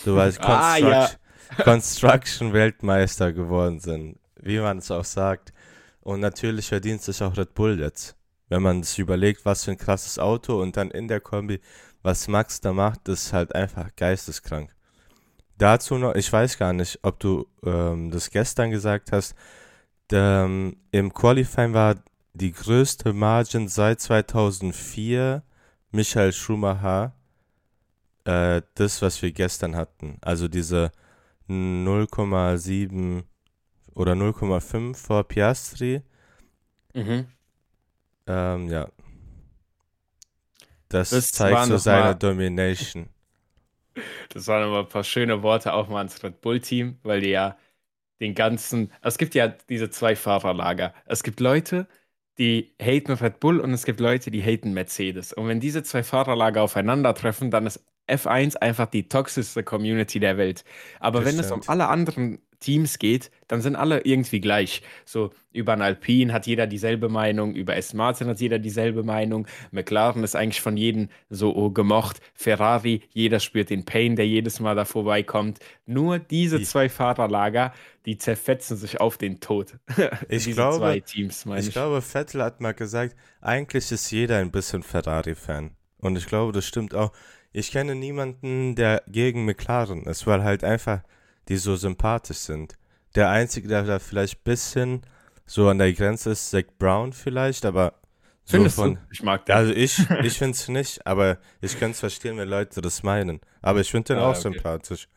du 0.04 0.16
weißt, 0.16 0.40
ah, 0.42 0.76
ja. 0.76 1.10
Construction-Weltmeister 1.62 3.32
geworden 3.32 3.78
sind, 3.78 4.18
wie 4.40 4.58
man 4.58 4.78
es 4.78 4.90
auch 4.90 5.04
sagt. 5.04 5.52
Und 6.00 6.18
natürlich 6.18 6.66
verdient 6.66 7.02
sich 7.02 7.22
auch 7.22 7.36
Red 7.36 7.54
Bull 7.54 7.78
jetzt. 7.78 8.16
Wenn 8.54 8.62
man 8.62 8.84
sich 8.84 9.00
überlegt, 9.00 9.44
was 9.44 9.64
für 9.64 9.72
ein 9.72 9.78
krasses 9.78 10.16
Auto 10.16 10.62
und 10.62 10.76
dann 10.76 10.92
in 10.92 11.08
der 11.08 11.18
Kombi, 11.18 11.58
was 12.04 12.28
Max 12.28 12.60
da 12.60 12.72
macht, 12.72 13.08
ist 13.08 13.32
halt 13.32 13.52
einfach 13.52 13.90
geisteskrank. 13.96 14.72
Dazu 15.58 15.98
noch, 15.98 16.14
ich 16.14 16.32
weiß 16.32 16.56
gar 16.56 16.72
nicht, 16.72 17.00
ob 17.02 17.18
du 17.18 17.48
ähm, 17.66 18.12
das 18.12 18.30
gestern 18.30 18.70
gesagt 18.70 19.10
hast, 19.10 19.34
ähm, 20.12 20.76
im 20.92 21.12
Qualifying 21.12 21.74
war 21.74 21.96
die 22.32 22.52
größte 22.52 23.12
Margin 23.12 23.66
seit 23.66 24.00
2004 24.00 25.42
Michael 25.90 26.32
Schumacher, 26.32 27.12
äh, 28.22 28.62
das, 28.76 29.02
was 29.02 29.20
wir 29.20 29.32
gestern 29.32 29.74
hatten. 29.74 30.18
Also 30.20 30.46
diese 30.46 30.92
0,7 31.48 33.24
oder 33.96 34.12
0,5 34.12 34.94
vor 34.94 35.24
Piastri. 35.24 36.02
Mhm. 36.94 37.26
Ähm, 38.26 38.68
ja. 38.70 38.88
Das, 40.88 41.10
das 41.10 41.30
zeigt 41.32 41.64
so 41.64 41.76
seine 41.76 42.10
mal, 42.10 42.14
Domination. 42.14 43.08
Das 44.30 44.46
waren 44.48 44.64
aber 44.64 44.80
ein 44.80 44.88
paar 44.88 45.04
schöne 45.04 45.42
Worte 45.42 45.72
auch 45.72 45.88
mal 45.88 45.98
ans 45.98 46.22
Red 46.22 46.40
Bull-Team, 46.40 46.98
weil 47.02 47.20
die 47.20 47.30
ja 47.30 47.56
den 48.20 48.34
ganzen. 48.34 48.92
Es 49.02 49.18
gibt 49.18 49.34
ja 49.34 49.48
diese 49.48 49.90
zwei 49.90 50.16
Fahrerlager. 50.16 50.94
Es 51.06 51.22
gibt 51.22 51.40
Leute, 51.40 51.88
die 52.38 52.74
haten 52.80 53.12
Red 53.12 53.40
Bull 53.40 53.60
und 53.60 53.72
es 53.72 53.84
gibt 53.84 54.00
Leute, 54.00 54.30
die 54.30 54.42
haten 54.42 54.72
Mercedes. 54.74 55.32
Und 55.32 55.48
wenn 55.48 55.60
diese 55.60 55.82
zwei 55.82 56.02
Fahrerlager 56.02 56.62
aufeinandertreffen, 56.62 57.50
dann 57.50 57.66
ist 57.66 57.84
F1 58.08 58.56
einfach 58.58 58.86
die 58.86 59.08
toxischste 59.08 59.64
Community 59.64 60.20
der 60.20 60.36
Welt. 60.38 60.64
Aber 61.00 61.20
Das 61.20 61.24
wenn 61.24 61.38
es 61.38 61.50
um 61.52 61.62
stimmt. 61.62 61.68
alle 61.68 61.88
anderen 61.88 62.40
Teams 62.64 62.98
geht, 62.98 63.30
dann 63.46 63.60
sind 63.60 63.76
alle 63.76 64.00
irgendwie 64.04 64.40
gleich. 64.40 64.82
So 65.04 65.32
über 65.52 65.74
ein 65.74 65.82
Alpine 65.82 66.32
hat 66.32 66.46
jeder 66.46 66.66
dieselbe 66.66 67.08
Meinung, 67.08 67.54
über 67.54 67.74
Aston 67.76 67.98
Martin 67.98 68.26
hat 68.28 68.40
jeder 68.40 68.58
dieselbe 68.58 69.02
Meinung. 69.02 69.46
McLaren 69.70 70.24
ist 70.24 70.34
eigentlich 70.34 70.60
von 70.62 70.76
jedem 70.76 71.08
so 71.28 71.54
oh, 71.54 71.70
gemocht. 71.70 72.20
Ferrari, 72.32 73.02
jeder 73.12 73.38
spürt 73.38 73.68
den 73.70 73.84
Pain, 73.84 74.16
der 74.16 74.26
jedes 74.26 74.60
Mal 74.60 74.74
da 74.74 74.84
vorbeikommt. 74.84 75.58
Nur 75.86 76.18
diese 76.18 76.58
I- 76.58 76.64
zwei 76.64 76.88
Fahrerlager, 76.88 77.72
die 78.06 78.16
zerfetzen 78.16 78.76
sich 78.76 79.00
auf 79.00 79.18
den 79.18 79.40
Tod. 79.40 79.74
Ich 80.28 80.44
Diese 80.44 80.70
zwei 80.70 80.98
glaube, 80.98 81.02
Teams, 81.02 81.44
meine 81.44 81.60
ich 81.60 81.68
ich. 81.68 81.72
glaube, 81.72 82.00
Vettel 82.02 82.42
hat 82.42 82.60
mal 82.60 82.72
gesagt, 82.74 83.14
eigentlich 83.40 83.92
ist 83.92 84.10
jeder 84.10 84.38
ein 84.38 84.50
bisschen 84.50 84.82
Ferrari-Fan. 84.82 85.72
Und 85.98 86.16
ich 86.16 86.26
glaube, 86.26 86.52
das 86.52 86.66
stimmt 86.66 86.94
auch. 86.94 87.12
Ich 87.52 87.70
kenne 87.70 87.94
niemanden, 87.94 88.74
der 88.74 89.02
gegen 89.06 89.44
McLaren 89.44 90.04
ist, 90.04 90.26
weil 90.26 90.42
halt 90.42 90.64
einfach 90.64 91.02
die 91.48 91.56
so 91.56 91.76
sympathisch 91.76 92.38
sind. 92.38 92.76
Der 93.14 93.30
Einzige, 93.30 93.68
der 93.68 93.84
da 93.84 93.98
vielleicht 93.98 94.38
ein 94.40 94.44
bisschen 94.44 95.02
so 95.46 95.68
an 95.68 95.78
der 95.78 95.92
Grenze 95.92 96.30
ist, 96.32 96.50
Zach 96.50 96.64
Brown 96.78 97.12
vielleicht, 97.12 97.64
aber 97.66 97.94
so 98.44 98.66
Findest 98.66 98.82
du? 98.84 98.92
von. 98.92 98.98
Ich 99.10 99.22
mag 99.22 99.46
den. 99.46 99.56
Also 99.56 99.72
ich, 99.72 99.98
ich 100.20 100.38
finde 100.38 100.52
es 100.56 100.68
nicht, 100.68 101.06
aber 101.06 101.38
ich 101.60 101.78
kann 101.78 101.92
es 101.92 102.00
verstehen, 102.00 102.36
wenn 102.38 102.48
Leute 102.48 102.80
das 102.80 103.02
meinen. 103.02 103.40
Aber 103.62 103.80
ich 103.80 103.90
finde 103.90 104.14
den 104.14 104.18
Ah, 104.18 104.22
auch 104.22 104.36
okay. 104.38 104.42
sympathisch. 104.42 105.08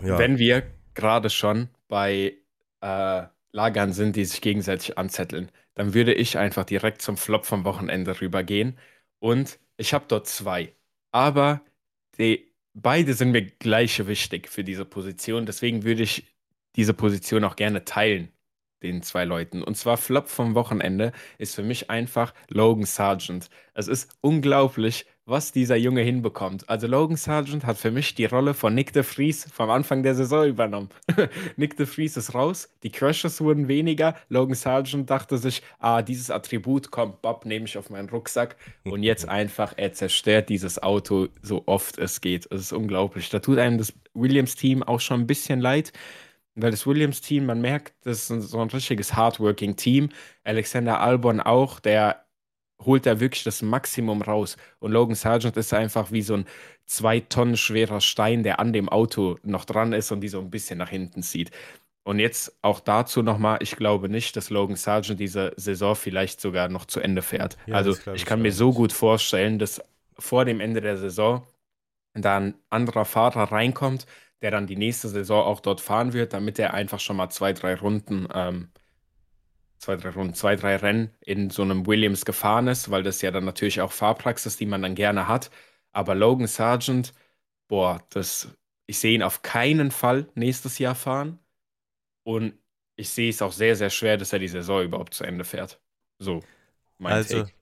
Ja. 0.00 0.18
Wenn 0.18 0.38
wir 0.38 0.74
gerade 0.94 1.30
schon 1.30 1.68
bei 1.88 2.36
äh, 2.80 3.26
Lagern 3.52 3.92
sind, 3.92 4.16
die 4.16 4.24
sich 4.24 4.40
gegenseitig 4.40 4.98
anzetteln, 4.98 5.50
dann 5.74 5.94
würde 5.94 6.14
ich 6.14 6.38
einfach 6.38 6.64
direkt 6.64 7.02
zum 7.02 7.16
Flop 7.16 7.46
vom 7.46 7.64
Wochenende 7.64 8.20
rübergehen. 8.20 8.78
Und 9.18 9.58
ich 9.76 9.94
habe 9.94 10.04
dort 10.08 10.26
zwei. 10.28 10.74
Aber 11.12 11.62
die, 12.18 12.47
beide 12.82 13.14
sind 13.14 13.32
mir 13.32 13.42
gleich 13.42 14.06
wichtig 14.06 14.48
für 14.48 14.64
diese 14.64 14.84
Position. 14.84 15.46
Deswegen 15.46 15.84
würde 15.84 16.02
ich 16.02 16.26
diese 16.76 16.94
Position 16.94 17.44
auch 17.44 17.56
gerne 17.56 17.84
teilen, 17.84 18.28
den 18.82 19.02
zwei 19.02 19.24
Leuten. 19.24 19.62
Und 19.62 19.76
zwar 19.76 19.96
Flop 19.96 20.28
vom 20.28 20.54
Wochenende 20.54 21.12
ist 21.38 21.54
für 21.54 21.62
mich 21.62 21.90
einfach 21.90 22.34
Logan 22.48 22.84
Sargent. 22.84 23.50
Es 23.74 23.88
ist 23.88 24.16
unglaublich, 24.20 25.06
was 25.28 25.52
dieser 25.52 25.76
Junge 25.76 26.00
hinbekommt. 26.00 26.68
Also 26.68 26.86
Logan 26.86 27.16
Sargent 27.16 27.66
hat 27.66 27.76
für 27.76 27.90
mich 27.90 28.14
die 28.14 28.24
Rolle 28.24 28.54
von 28.54 28.74
Nick 28.74 28.92
de 28.92 29.02
Vries 29.02 29.46
vom 29.52 29.68
Anfang 29.68 30.02
der 30.02 30.14
Saison 30.14 30.46
übernommen. 30.46 30.88
Nick 31.56 31.76
de 31.76 31.86
Vries 31.86 32.16
ist 32.16 32.34
raus, 32.34 32.68
die 32.82 32.90
Crashes 32.90 33.40
wurden 33.40 33.68
weniger. 33.68 34.16
Logan 34.30 34.54
Sargent 34.54 35.10
dachte 35.10 35.36
sich, 35.36 35.62
ah, 35.78 36.02
dieses 36.02 36.30
Attribut, 36.30 36.90
komm, 36.90 37.14
Bob, 37.20 37.44
nehme 37.44 37.66
ich 37.66 37.76
auf 37.76 37.90
meinen 37.90 38.08
Rucksack. 38.08 38.56
Und 38.84 39.02
jetzt 39.02 39.28
einfach, 39.28 39.74
er 39.76 39.92
zerstört 39.92 40.48
dieses 40.48 40.82
Auto 40.82 41.28
so 41.42 41.62
oft 41.66 41.98
es 41.98 42.20
geht. 42.20 42.46
Es 42.50 42.60
ist 42.62 42.72
unglaublich. 42.72 43.28
Da 43.28 43.40
tut 43.40 43.58
einem 43.58 43.78
das 43.78 43.92
Williams-Team 44.14 44.82
auch 44.82 45.00
schon 45.00 45.20
ein 45.20 45.26
bisschen 45.26 45.60
leid. 45.60 45.92
Weil 46.54 46.72
das 46.72 46.86
Williams-Team, 46.86 47.46
man 47.46 47.60
merkt, 47.60 47.92
das 48.02 48.30
ist 48.30 48.48
so 48.48 48.58
ein 48.58 48.68
richtiges 48.68 49.14
Hardworking-Team. 49.14 50.08
Alexander 50.42 51.00
Albon 51.00 51.40
auch, 51.40 51.78
der 51.78 52.24
holt 52.84 53.06
da 53.06 53.20
wirklich 53.20 53.44
das 53.44 53.62
Maximum 53.62 54.22
raus. 54.22 54.56
Und 54.78 54.92
Logan 54.92 55.14
Sargent 55.14 55.56
ist 55.56 55.74
einfach 55.74 56.12
wie 56.12 56.22
so 56.22 56.34
ein 56.34 56.46
zwei 56.86 57.20
Tonnen 57.20 57.56
schwerer 57.56 58.00
Stein, 58.00 58.42
der 58.42 58.60
an 58.60 58.72
dem 58.72 58.88
Auto 58.88 59.38
noch 59.42 59.64
dran 59.64 59.92
ist 59.92 60.10
und 60.12 60.20
die 60.20 60.28
so 60.28 60.40
ein 60.40 60.50
bisschen 60.50 60.78
nach 60.78 60.88
hinten 60.88 61.22
zieht. 61.22 61.50
Und 62.04 62.20
jetzt 62.20 62.56
auch 62.62 62.80
dazu 62.80 63.22
nochmal, 63.22 63.58
ich 63.60 63.76
glaube 63.76 64.08
nicht, 64.08 64.34
dass 64.36 64.48
Logan 64.48 64.76
Sargent 64.76 65.20
diese 65.20 65.52
Saison 65.56 65.94
vielleicht 65.94 66.40
sogar 66.40 66.68
noch 66.68 66.86
zu 66.86 67.00
Ende 67.00 67.20
fährt. 67.20 67.58
Ja, 67.66 67.74
also 67.74 67.94
ich 68.14 68.24
kann 68.24 68.40
mir 68.40 68.52
so 68.52 68.72
gut 68.72 68.92
vorstellen, 68.92 69.58
dass 69.58 69.82
vor 70.18 70.46
dem 70.46 70.60
Ende 70.60 70.80
der 70.80 70.96
Saison 70.96 71.46
da 72.14 72.38
ein 72.38 72.54
anderer 72.70 73.04
Fahrer 73.04 73.52
reinkommt, 73.52 74.06
der 74.42 74.50
dann 74.50 74.66
die 74.66 74.76
nächste 74.76 75.08
Saison 75.08 75.44
auch 75.44 75.60
dort 75.60 75.80
fahren 75.80 76.12
wird, 76.12 76.32
damit 76.32 76.58
er 76.58 76.74
einfach 76.74 77.00
schon 77.00 77.16
mal 77.16 77.28
zwei, 77.30 77.52
drei 77.52 77.74
Runden, 77.74 78.26
ähm, 78.34 78.70
zwei, 79.78 79.96
drei 79.96 80.10
Runden, 80.10 80.34
zwei, 80.34 80.56
drei 80.56 80.76
Rennen 80.76 81.10
in 81.20 81.50
so 81.50 81.62
einem 81.62 81.86
Williams 81.86 82.24
gefahren 82.24 82.68
ist, 82.68 82.90
weil 82.90 83.02
das 83.02 83.22
ja 83.22 83.30
dann 83.30 83.44
natürlich 83.44 83.80
auch 83.80 83.92
Fahrpraxis, 83.92 84.56
die 84.56 84.66
man 84.66 84.82
dann 84.82 84.94
gerne 84.94 85.28
hat. 85.28 85.50
Aber 85.92 86.14
Logan 86.14 86.46
Sargent, 86.46 87.14
boah, 87.68 88.02
das, 88.10 88.48
ich 88.86 88.98
sehe 88.98 89.14
ihn 89.14 89.22
auf 89.22 89.42
keinen 89.42 89.90
Fall 89.90 90.28
nächstes 90.34 90.78
Jahr 90.78 90.94
fahren. 90.94 91.38
Und 92.24 92.58
ich 92.96 93.10
sehe 93.10 93.30
es 93.30 93.42
auch 93.42 93.52
sehr, 93.52 93.76
sehr 93.76 93.90
schwer, 93.90 94.16
dass 94.16 94.32
er 94.32 94.38
die 94.38 94.48
Saison 94.48 94.82
überhaupt 94.84 95.14
zu 95.14 95.24
Ende 95.24 95.44
fährt. 95.44 95.80
So, 96.18 96.42
mein 96.98 97.20
Also, 97.20 97.20
Take. 97.20 97.52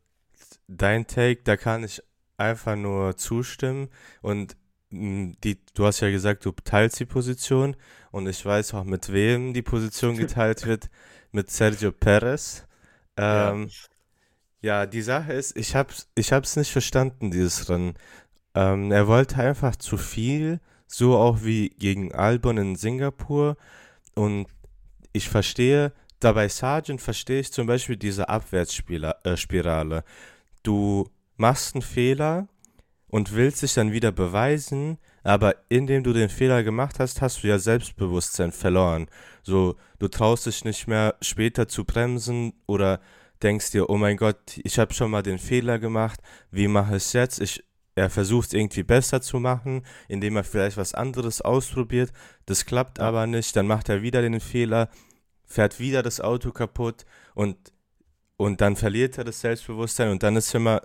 dein 0.68 1.06
Take, 1.06 1.42
da 1.44 1.56
kann 1.56 1.84
ich 1.84 2.02
einfach 2.38 2.76
nur 2.76 3.16
zustimmen. 3.18 3.90
Und 4.22 4.56
mh, 4.90 5.34
die, 5.44 5.58
du 5.74 5.86
hast 5.86 6.00
ja 6.00 6.10
gesagt, 6.10 6.44
du 6.44 6.52
teilst 6.52 7.00
die 7.00 7.06
Position. 7.06 7.76
Und 8.12 8.28
ich 8.28 8.44
weiß 8.44 8.74
auch, 8.74 8.84
mit 8.84 9.12
wem 9.12 9.54
die 9.54 9.62
Position 9.62 10.16
geteilt 10.18 10.66
wird. 10.66 10.90
Mit 11.36 11.50
Sergio 11.50 11.92
Perez. 11.92 12.64
Ja. 13.18 13.52
Ähm, 13.52 13.68
ja, 14.62 14.86
die 14.86 15.02
Sache 15.02 15.34
ist, 15.34 15.54
ich 15.54 15.76
hab's, 15.76 16.08
ich 16.14 16.32
hab's 16.32 16.56
nicht 16.56 16.72
verstanden, 16.72 17.30
dieses 17.30 17.68
Rennen. 17.68 17.92
Ähm, 18.54 18.90
er 18.90 19.06
wollte 19.06 19.36
einfach 19.36 19.76
zu 19.76 19.98
viel, 19.98 20.60
so 20.86 21.14
auch 21.18 21.44
wie 21.44 21.68
gegen 21.68 22.14
Albon 22.14 22.56
in 22.56 22.74
Singapur. 22.74 23.58
Und 24.14 24.46
ich 25.12 25.28
verstehe, 25.28 25.92
da 26.20 26.32
bei 26.32 26.48
Sargent 26.48 27.02
verstehe 27.02 27.40
ich 27.40 27.52
zum 27.52 27.66
Beispiel 27.66 27.98
diese 27.98 28.30
Abwärtsspirale. 28.30 29.98
Äh. 29.98 30.02
Du 30.62 31.10
machst 31.36 31.74
einen 31.74 31.82
Fehler 31.82 32.48
und 33.08 33.34
willst 33.34 33.60
dich 33.60 33.74
dann 33.74 33.92
wieder 33.92 34.10
beweisen, 34.10 34.96
aber 35.22 35.54
indem 35.68 36.02
du 36.02 36.14
den 36.14 36.30
Fehler 36.30 36.62
gemacht 36.62 36.98
hast, 36.98 37.20
hast 37.20 37.42
du 37.42 37.48
ja 37.48 37.58
Selbstbewusstsein 37.58 38.52
verloren. 38.52 39.08
So, 39.42 39.76
du 39.98 40.08
traust 40.08 40.46
dich 40.46 40.64
nicht 40.64 40.86
mehr 40.88 41.16
später 41.20 41.68
zu 41.68 41.84
bremsen 41.84 42.54
oder 42.66 43.00
denkst 43.42 43.70
dir, 43.72 43.90
oh 43.90 43.96
mein 43.96 44.16
Gott, 44.16 44.58
ich 44.64 44.78
habe 44.78 44.94
schon 44.94 45.10
mal 45.10 45.22
den 45.22 45.38
Fehler 45.38 45.78
gemacht, 45.78 46.20
wie 46.50 46.68
mache 46.68 46.92
ich 46.96 47.04
es 47.04 47.12
jetzt? 47.12 47.40
Ich, 47.40 47.64
er 47.94 48.10
versucht 48.10 48.48
es 48.48 48.54
irgendwie 48.54 48.82
besser 48.82 49.20
zu 49.22 49.40
machen, 49.40 49.84
indem 50.08 50.36
er 50.36 50.44
vielleicht 50.44 50.76
was 50.76 50.94
anderes 50.94 51.40
ausprobiert. 51.42 52.12
Das 52.46 52.66
klappt 52.66 52.98
Ja. 52.98 53.06
aber 53.06 53.26
nicht, 53.26 53.54
dann 53.56 53.66
macht 53.66 53.88
er 53.88 54.02
wieder 54.02 54.22
den 54.22 54.40
Fehler, 54.40 54.88
fährt 55.46 55.80
wieder 55.80 56.02
das 56.02 56.20
Auto 56.20 56.52
kaputt 56.52 57.04
und, 57.34 57.56
und 58.36 58.60
dann 58.60 58.76
verliert 58.76 59.18
er 59.18 59.24
das 59.24 59.40
Selbstbewusstsein 59.40 60.10
und 60.10 60.22
dann 60.22 60.36
ist 60.36 60.54
immer, 60.54 60.82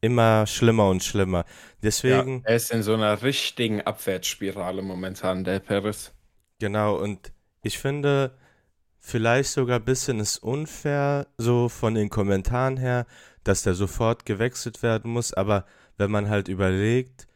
immer 0.00 0.46
schlimmer 0.46 0.88
und 0.90 1.04
schlimmer. 1.04 1.44
Ja, 2.04 2.24
Deswegen, 2.24 2.44
er 2.44 2.54
ist 2.56 2.70
in 2.70 2.82
so 2.84 2.94
einer 2.94 3.22
richtigen 3.22 3.80
Abwärtsspirale 3.82 4.82
momentan, 4.82 5.42
der 5.44 5.58
Perez. 5.60 6.12
genau, 6.58 6.96
und 6.96 7.32
ich 7.62 7.78
finde, 7.78 8.36
vielleicht 8.98 9.50
sogar 9.52 9.78
ein 9.80 9.84
bisschen 9.84 10.20
ist 10.20 10.38
unfair, 10.38 11.26
so 11.38 11.68
von 11.68 11.94
den 11.94 12.10
Kommentaren 12.10 12.76
her, 12.76 13.06
dass 13.44 13.62
der 13.62 13.74
sofort 13.74 14.26
gewechselt 14.26 14.82
werden 14.82 15.12
muss, 15.12 15.32
aber 15.32 15.66
wenn 15.98 16.10
man 16.10 16.28
halt 16.28 16.48
überlegt, 16.48 17.26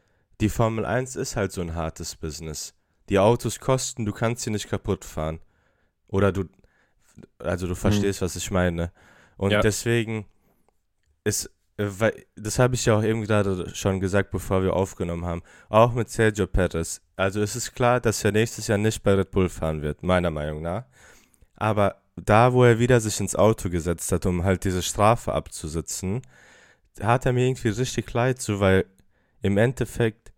die 0.41 0.49
Formel 0.49 0.85
1 0.85 1.17
ist 1.17 1.37
halt 1.37 1.53
so 1.53 1.61
ein 1.63 1.75
hartes 1.75 2.17
Business. 2.17 2.75
Die 3.09 3.19
Autos 3.19 3.61
kosten, 3.61 4.05
du 4.05 4.13
kannst 4.13 4.43
sie 4.43 4.51
nicht 4.51 4.69
kaputt 4.69 5.05
fahren. 5.05 5.41
Oder 6.09 6.33
du, 6.33 6.45
also 7.39 7.67
du 7.67 7.75
Hm. 7.75 7.81
verstehst, 7.81 8.23
was 8.23 8.37
ich 8.37 8.51
meine. 8.51 8.93
Und 9.37 9.53
Ja, 9.53 9.63
deswegen 9.65 10.27
ist, 11.25 11.51
weil, 11.79 12.25
das 12.37 12.59
habe 12.59 12.75
ich 12.75 12.87
ja 12.87 12.97
auch 12.97 13.03
eben 13.03 13.23
gerade 13.23 13.75
schon 13.75 14.01
gesagt, 14.01 14.31
bevor 14.31 14.63
wir 14.63 14.73
aufgenommen 14.73 15.27
haben, 15.27 15.43
auch 15.69 15.93
mit 15.93 16.09
Sergio 16.09 16.47
Perez. 16.47 17.03
Also 17.17 17.41
es 17.43 17.55
ist 17.55 17.75
klar, 17.75 18.01
dass 18.01 18.25
er 18.25 18.33
nächstes 18.33 18.67
Jahr 18.67 18.79
nicht 18.79 19.03
bei 19.03 19.15
Red 19.15 19.31
Bull 19.31 19.49
fahren 19.49 19.83
wird, 19.83 20.03
meiner 20.03 20.31
Meinung 20.31 20.63
nach. 20.63 20.85
Aber 21.55 21.97
da, 22.17 22.53
wo 22.53 22.65
er 22.65 22.79
wieder 22.79 22.99
sich 23.01 23.21
ins 23.21 23.37
Auto 23.37 23.69
gesetzt 23.69 24.11
hat, 24.11 24.25
um 24.25 24.43
halt 24.43 24.65
diese 24.65 24.83
Strafe 24.83 25.33
abzusitzen, 25.33 26.23
hat 27.01 27.27
er 27.27 27.35
mir 27.35 27.47
irgendwie 27.47 27.69
richtig 27.69 28.11
leid, 28.13 28.41
so 28.41 28.59
weil 28.61 28.87
im 29.43 29.59
Endeffekt, 29.59 30.33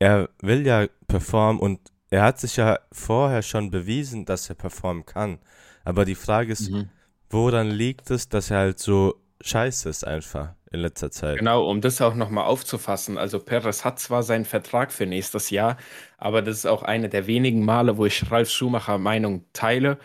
er 0.00 0.28
will 0.40 0.66
ja 0.66 0.86
performen 1.06 1.60
und 1.60 1.80
er 2.10 2.22
hat 2.22 2.40
sich 2.40 2.56
ja 2.56 2.80
vorher 2.90 3.42
schon 3.42 3.70
bewiesen, 3.70 4.24
dass 4.24 4.48
er 4.48 4.56
performen 4.56 5.06
kann. 5.06 5.38
Aber 5.84 6.04
die 6.04 6.16
Frage 6.16 6.52
ist, 6.52 6.70
mhm. 6.70 6.88
woran 7.28 7.70
liegt 7.70 8.10
es, 8.10 8.28
dass 8.28 8.50
er 8.50 8.58
halt 8.58 8.78
so 8.80 9.14
scheiße 9.40 9.88
ist 9.88 10.06
einfach 10.06 10.54
in 10.72 10.80
letzter 10.80 11.10
Zeit? 11.10 11.38
Genau, 11.38 11.68
um 11.68 11.80
das 11.80 12.00
auch 12.00 12.14
nochmal 12.14 12.44
aufzufassen. 12.44 13.18
Also 13.18 13.40
Perez 13.40 13.84
hat 13.84 13.98
zwar 13.98 14.22
seinen 14.22 14.44
Vertrag 14.44 14.92
für 14.92 15.06
nächstes 15.06 15.50
Jahr, 15.50 15.76
aber 16.18 16.42
das 16.42 16.58
ist 16.58 16.66
auch 16.66 16.82
eine 16.82 17.08
der 17.08 17.26
wenigen 17.26 17.64
Male, 17.64 17.96
wo 17.96 18.06
ich 18.06 18.30
Ralf 18.30 18.50
Schumacher 18.50 18.98
Meinung 18.98 19.46
teile. 19.52 19.98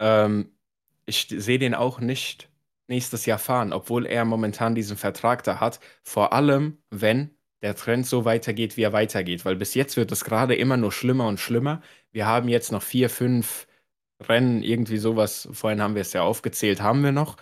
Ähm, 0.00 0.52
ich 1.06 1.28
sehe 1.30 1.58
den 1.58 1.74
auch 1.74 2.00
nicht 2.00 2.50
nächstes 2.88 3.26
Jahr 3.26 3.38
fahren, 3.38 3.72
obwohl 3.72 4.06
er 4.06 4.24
momentan 4.24 4.74
diesen 4.74 4.96
Vertrag 4.96 5.44
da 5.44 5.60
hat. 5.60 5.80
Vor 6.02 6.32
allem, 6.32 6.78
wenn 6.90 7.30
der 7.62 7.74
Trend 7.76 8.06
so 8.06 8.24
weitergeht, 8.24 8.76
wie 8.76 8.82
er 8.82 8.92
weitergeht. 8.92 9.44
Weil 9.44 9.56
bis 9.56 9.74
jetzt 9.74 9.96
wird 9.96 10.12
es 10.12 10.24
gerade 10.24 10.54
immer 10.54 10.76
nur 10.76 10.92
schlimmer 10.92 11.26
und 11.26 11.40
schlimmer. 11.40 11.82
Wir 12.12 12.26
haben 12.26 12.48
jetzt 12.48 12.72
noch 12.72 12.82
vier, 12.82 13.10
fünf 13.10 13.66
Rennen, 14.20 14.62
irgendwie 14.62 14.98
sowas, 14.98 15.48
vorhin 15.52 15.80
haben 15.82 15.94
wir 15.94 16.02
es 16.02 16.12
ja 16.12 16.22
aufgezählt, 16.22 16.82
haben 16.82 17.02
wir 17.04 17.12
noch. 17.12 17.36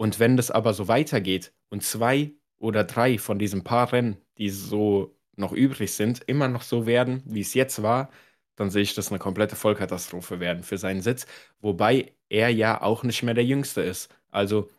Und 0.00 0.18
wenn 0.18 0.38
das 0.38 0.50
aber 0.50 0.72
so 0.72 0.88
weitergeht 0.88 1.52
und 1.68 1.82
zwei 1.82 2.32
oder 2.56 2.84
drei 2.84 3.18
von 3.18 3.38
diesen 3.38 3.64
paar 3.64 3.92
Rennen, 3.92 4.16
die 4.38 4.48
so 4.48 5.14
noch 5.36 5.52
übrig 5.52 5.92
sind, 5.92 6.22
immer 6.26 6.48
noch 6.48 6.62
so 6.62 6.86
werden, 6.86 7.22
wie 7.26 7.42
es 7.42 7.52
jetzt 7.52 7.82
war, 7.82 8.08
dann 8.56 8.70
sehe 8.70 8.80
ich 8.80 8.94
das 8.94 9.10
eine 9.10 9.18
komplette 9.18 9.56
Vollkatastrophe 9.56 10.40
werden 10.40 10.62
für 10.62 10.78
seinen 10.78 11.02
Sitz. 11.02 11.26
Wobei 11.60 12.14
er 12.30 12.48
ja 12.48 12.80
auch 12.80 13.02
nicht 13.02 13.22
mehr 13.22 13.34
der 13.34 13.44
Jüngste 13.44 13.82
ist. 13.82 14.08
Also, 14.30 14.70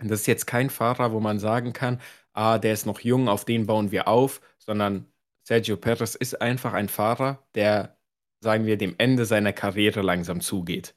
das 0.00 0.20
ist 0.20 0.26
jetzt 0.26 0.46
kein 0.46 0.68
Fahrer, 0.68 1.12
wo 1.12 1.20
man 1.20 1.38
sagen 1.38 1.72
kann, 1.72 1.98
ah, 2.34 2.58
der 2.58 2.74
ist 2.74 2.84
noch 2.84 3.00
jung, 3.00 3.30
auf 3.30 3.46
den 3.46 3.64
bauen 3.64 3.90
wir 3.90 4.06
auf, 4.06 4.42
sondern 4.58 5.06
Sergio 5.44 5.78
Perez 5.78 6.14
ist 6.14 6.42
einfach 6.42 6.74
ein 6.74 6.90
Fahrer, 6.90 7.42
der, 7.54 7.96
sagen 8.40 8.66
wir, 8.66 8.76
dem 8.76 8.96
Ende 8.98 9.24
seiner 9.24 9.54
Karriere 9.54 10.02
langsam 10.02 10.42
zugeht. 10.42 10.94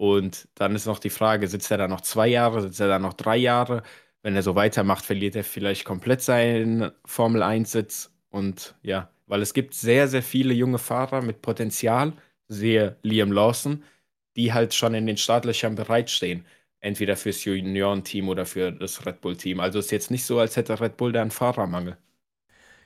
Und 0.00 0.48
dann 0.54 0.74
ist 0.74 0.86
noch 0.86 0.98
die 0.98 1.10
Frage, 1.10 1.46
sitzt 1.46 1.70
er 1.70 1.76
da 1.76 1.86
noch 1.86 2.00
zwei 2.00 2.26
Jahre, 2.26 2.62
sitzt 2.62 2.80
er 2.80 2.88
da 2.88 2.98
noch 2.98 3.12
drei 3.12 3.36
Jahre? 3.36 3.82
Wenn 4.22 4.34
er 4.34 4.42
so 4.42 4.54
weitermacht, 4.54 5.04
verliert 5.04 5.36
er 5.36 5.44
vielleicht 5.44 5.84
komplett 5.84 6.22
seinen 6.22 6.90
Formel-1-Sitz. 7.04 8.10
Und 8.30 8.74
ja, 8.82 9.10
weil 9.26 9.42
es 9.42 9.52
gibt 9.52 9.74
sehr, 9.74 10.08
sehr 10.08 10.22
viele 10.22 10.54
junge 10.54 10.78
Fahrer 10.78 11.20
mit 11.20 11.42
Potenzial, 11.42 12.14
sehe 12.48 12.96
Liam 13.02 13.30
Lawson, 13.30 13.84
die 14.36 14.54
halt 14.54 14.72
schon 14.72 14.94
in 14.94 15.06
den 15.06 15.18
Startlöchern 15.18 15.74
bereitstehen. 15.74 16.46
Entweder 16.80 17.14
fürs 17.14 17.44
Junioren-Team 17.44 18.30
oder 18.30 18.46
für 18.46 18.72
das 18.72 19.04
Red 19.04 19.20
Bull-Team. 19.20 19.60
Also 19.60 19.80
ist 19.80 19.90
jetzt 19.90 20.10
nicht 20.10 20.24
so, 20.24 20.38
als 20.38 20.56
hätte 20.56 20.80
Red 20.80 20.96
Bull 20.96 21.12
da 21.12 21.20
einen 21.20 21.30
Fahrermangel. 21.30 21.98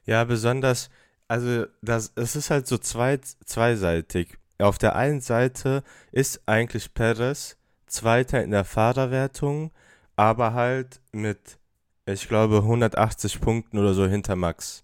Ja, 0.05 0.25
besonders, 0.25 0.91
also 1.29 1.67
das, 1.81 2.13
es 2.17 2.35
ist 2.35 2.51
halt 2.51 2.67
so 2.67 2.77
zwei, 2.79 3.19
zweiseitig. 3.19 4.37
Auf 4.65 4.79
der 4.79 4.97
einen 4.97 5.21
Seite 5.21 5.83
ist 6.11 6.41
eigentlich 6.47 6.95
Perez 6.95 7.59
Zweiter 7.87 8.43
in 8.43 8.51
der 8.51 8.65
Fahrerwertung, 8.65 9.73
aber 10.17 10.55
halt 10.55 11.03
mit, 11.13 11.59
ich 12.07 12.29
glaube, 12.29 12.57
180 12.57 13.43
Punkten 13.43 13.79
oder 13.79 13.93
so 13.93 14.07
hinter 14.07 14.37
Max. 14.37 14.83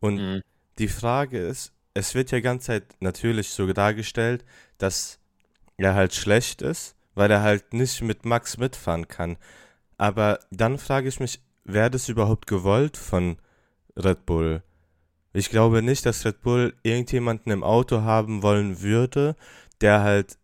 Und 0.00 0.16
mhm. 0.16 0.42
die 0.80 0.88
Frage 0.88 1.38
ist, 1.38 1.72
es 1.94 2.16
wird 2.16 2.32
ja 2.32 2.40
ganz 2.40 2.64
Zeit 2.64 2.96
natürlich 2.98 3.50
so 3.50 3.72
dargestellt, 3.72 4.44
dass 4.76 5.20
er 5.76 5.94
halt 5.94 6.12
schlecht 6.12 6.60
ist, 6.60 6.96
weil 7.14 7.30
er 7.30 7.42
halt 7.42 7.74
nicht 7.74 8.02
mit 8.02 8.24
Max 8.24 8.58
mitfahren 8.58 9.06
kann. 9.06 9.36
Aber 9.98 10.40
dann 10.50 10.78
frage 10.78 11.08
ich 11.08 11.20
mich, 11.20 11.40
wäre 11.62 11.92
das 11.92 12.08
überhaupt 12.08 12.48
gewollt 12.48 12.96
von 12.96 13.38
Red 13.96 14.26
Bull? 14.26 14.64
Ich 15.36 15.50
glaube 15.50 15.82
nicht, 15.82 16.06
dass 16.06 16.24
Red 16.24 16.40
Bull 16.40 16.74
irgendjemanden 16.82 17.52
im 17.52 17.62
Auto 17.62 18.00
haben 18.00 18.42
wollen 18.42 18.80
würde, 18.80 19.36
der 19.82 20.00
halt 20.00 20.38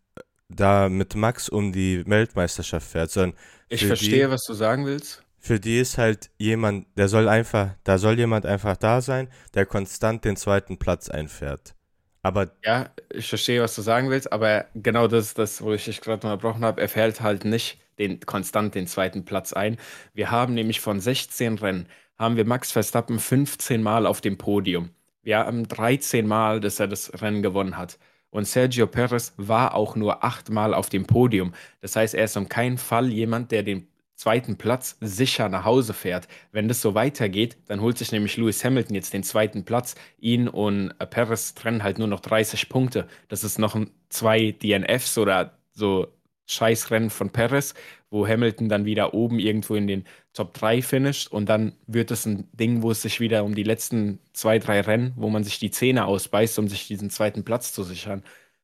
da 0.50 0.90
mit 0.90 1.14
Max 1.14 1.48
um 1.48 1.72
die 1.72 2.04
Weltmeisterschaft 2.06 2.86
fährt, 2.86 3.10
sondern 3.10 3.38
ich 3.70 3.86
verstehe, 3.86 4.26
die, 4.26 4.30
was 4.30 4.44
du 4.44 4.52
sagen 4.52 4.84
willst. 4.84 5.24
Für 5.38 5.58
die 5.58 5.78
ist 5.78 5.96
halt 5.96 6.28
jemand, 6.36 6.86
der 6.98 7.08
soll 7.08 7.26
einfach, 7.30 7.70
da 7.84 7.96
soll 7.96 8.18
jemand 8.18 8.44
einfach 8.44 8.76
da 8.76 9.00
sein, 9.00 9.28
der 9.54 9.64
konstant 9.64 10.26
den 10.26 10.36
zweiten 10.36 10.78
Platz 10.78 11.08
einfährt. 11.08 11.74
Aber 12.20 12.50
ja, 12.62 12.90
ich 13.10 13.28
verstehe, 13.28 13.62
was 13.62 13.74
du 13.74 13.80
sagen 13.80 14.10
willst, 14.10 14.30
aber 14.30 14.66
genau 14.74 15.08
das 15.08 15.28
ist 15.28 15.38
das, 15.38 15.62
wo 15.62 15.72
ich 15.72 15.86
dich 15.86 16.02
gerade 16.02 16.26
unterbrochen 16.26 16.66
habe. 16.66 16.82
Er 16.82 16.90
fährt 16.90 17.22
halt 17.22 17.46
nicht 17.46 17.78
den, 17.98 18.20
konstant 18.20 18.74
den 18.74 18.86
zweiten 18.86 19.24
Platz 19.24 19.54
ein. 19.54 19.78
Wir 20.12 20.30
haben 20.30 20.52
nämlich 20.52 20.80
von 20.80 21.00
16 21.00 21.58
Rennen, 21.58 21.88
haben 22.22 22.36
wir 22.36 22.46
Max 22.46 22.70
Verstappen 22.70 23.18
15 23.18 23.82
Mal 23.82 24.06
auf 24.06 24.20
dem 24.20 24.38
Podium. 24.38 24.90
Wir 25.22 25.38
haben 25.38 25.66
13 25.66 26.24
Mal, 26.24 26.60
dass 26.60 26.78
er 26.78 26.86
das 26.86 27.20
Rennen 27.20 27.42
gewonnen 27.42 27.76
hat. 27.76 27.98
Und 28.30 28.46
Sergio 28.46 28.86
Perez 28.86 29.34
war 29.38 29.74
auch 29.74 29.96
nur 29.96 30.22
achtmal 30.22 30.72
auf 30.72 30.88
dem 30.88 31.04
Podium. 31.04 31.52
Das 31.80 31.96
heißt, 31.96 32.14
er 32.14 32.24
ist 32.24 32.36
um 32.36 32.48
keinen 32.48 32.78
Fall 32.78 33.08
jemand, 33.08 33.50
der 33.50 33.64
den 33.64 33.88
zweiten 34.14 34.56
Platz 34.56 34.96
sicher 35.00 35.48
nach 35.48 35.64
Hause 35.64 35.94
fährt. 35.94 36.28
Wenn 36.52 36.68
das 36.68 36.80
so 36.80 36.94
weitergeht, 36.94 37.56
dann 37.66 37.80
holt 37.80 37.98
sich 37.98 38.12
nämlich 38.12 38.36
Lewis 38.36 38.64
Hamilton 38.64 38.94
jetzt 38.94 39.12
den 39.12 39.24
zweiten 39.24 39.64
Platz. 39.64 39.96
Ihn 40.18 40.46
und 40.46 40.96
Perez 41.10 41.54
trennen 41.54 41.82
halt 41.82 41.98
nur 41.98 42.06
noch 42.06 42.20
30 42.20 42.68
Punkte. 42.68 43.08
Das 43.26 43.42
ist 43.42 43.58
noch 43.58 43.76
zwei 44.10 44.52
DNFs 44.52 45.18
oder 45.18 45.58
so 45.72 46.06
Scheißrennen 46.46 47.10
von 47.10 47.30
Perez, 47.30 47.74
wo 48.10 48.26
Hamilton 48.26 48.68
dann 48.68 48.84
wieder 48.84 49.14
oben 49.14 49.38
irgendwo 49.38 49.74
in 49.74 49.86
den 49.86 50.04
Top 50.32 50.54
3 50.54 50.82
finisht 50.82 51.28
und 51.28 51.48
dann 51.48 51.74
wird 51.86 52.10
es 52.10 52.26
ein 52.26 52.48
Ding, 52.52 52.82
wo 52.82 52.90
es 52.90 53.02
sich 53.02 53.20
wieder 53.20 53.44
um 53.44 53.54
die 53.54 53.62
letzten 53.62 54.18
zwei, 54.32 54.58
drei 54.58 54.80
Rennen, 54.80 55.12
wo 55.16 55.30
man 55.30 55.44
sich 55.44 55.58
die 55.58 55.70
Zähne 55.70 56.06
ausbeißt, 56.06 56.58
um 56.58 56.68
sich 56.68 56.86
diesen 56.86 57.10
zweiten 57.10 57.44
Platz 57.44 57.72
zu 57.72 57.84
sichern. 57.84 58.22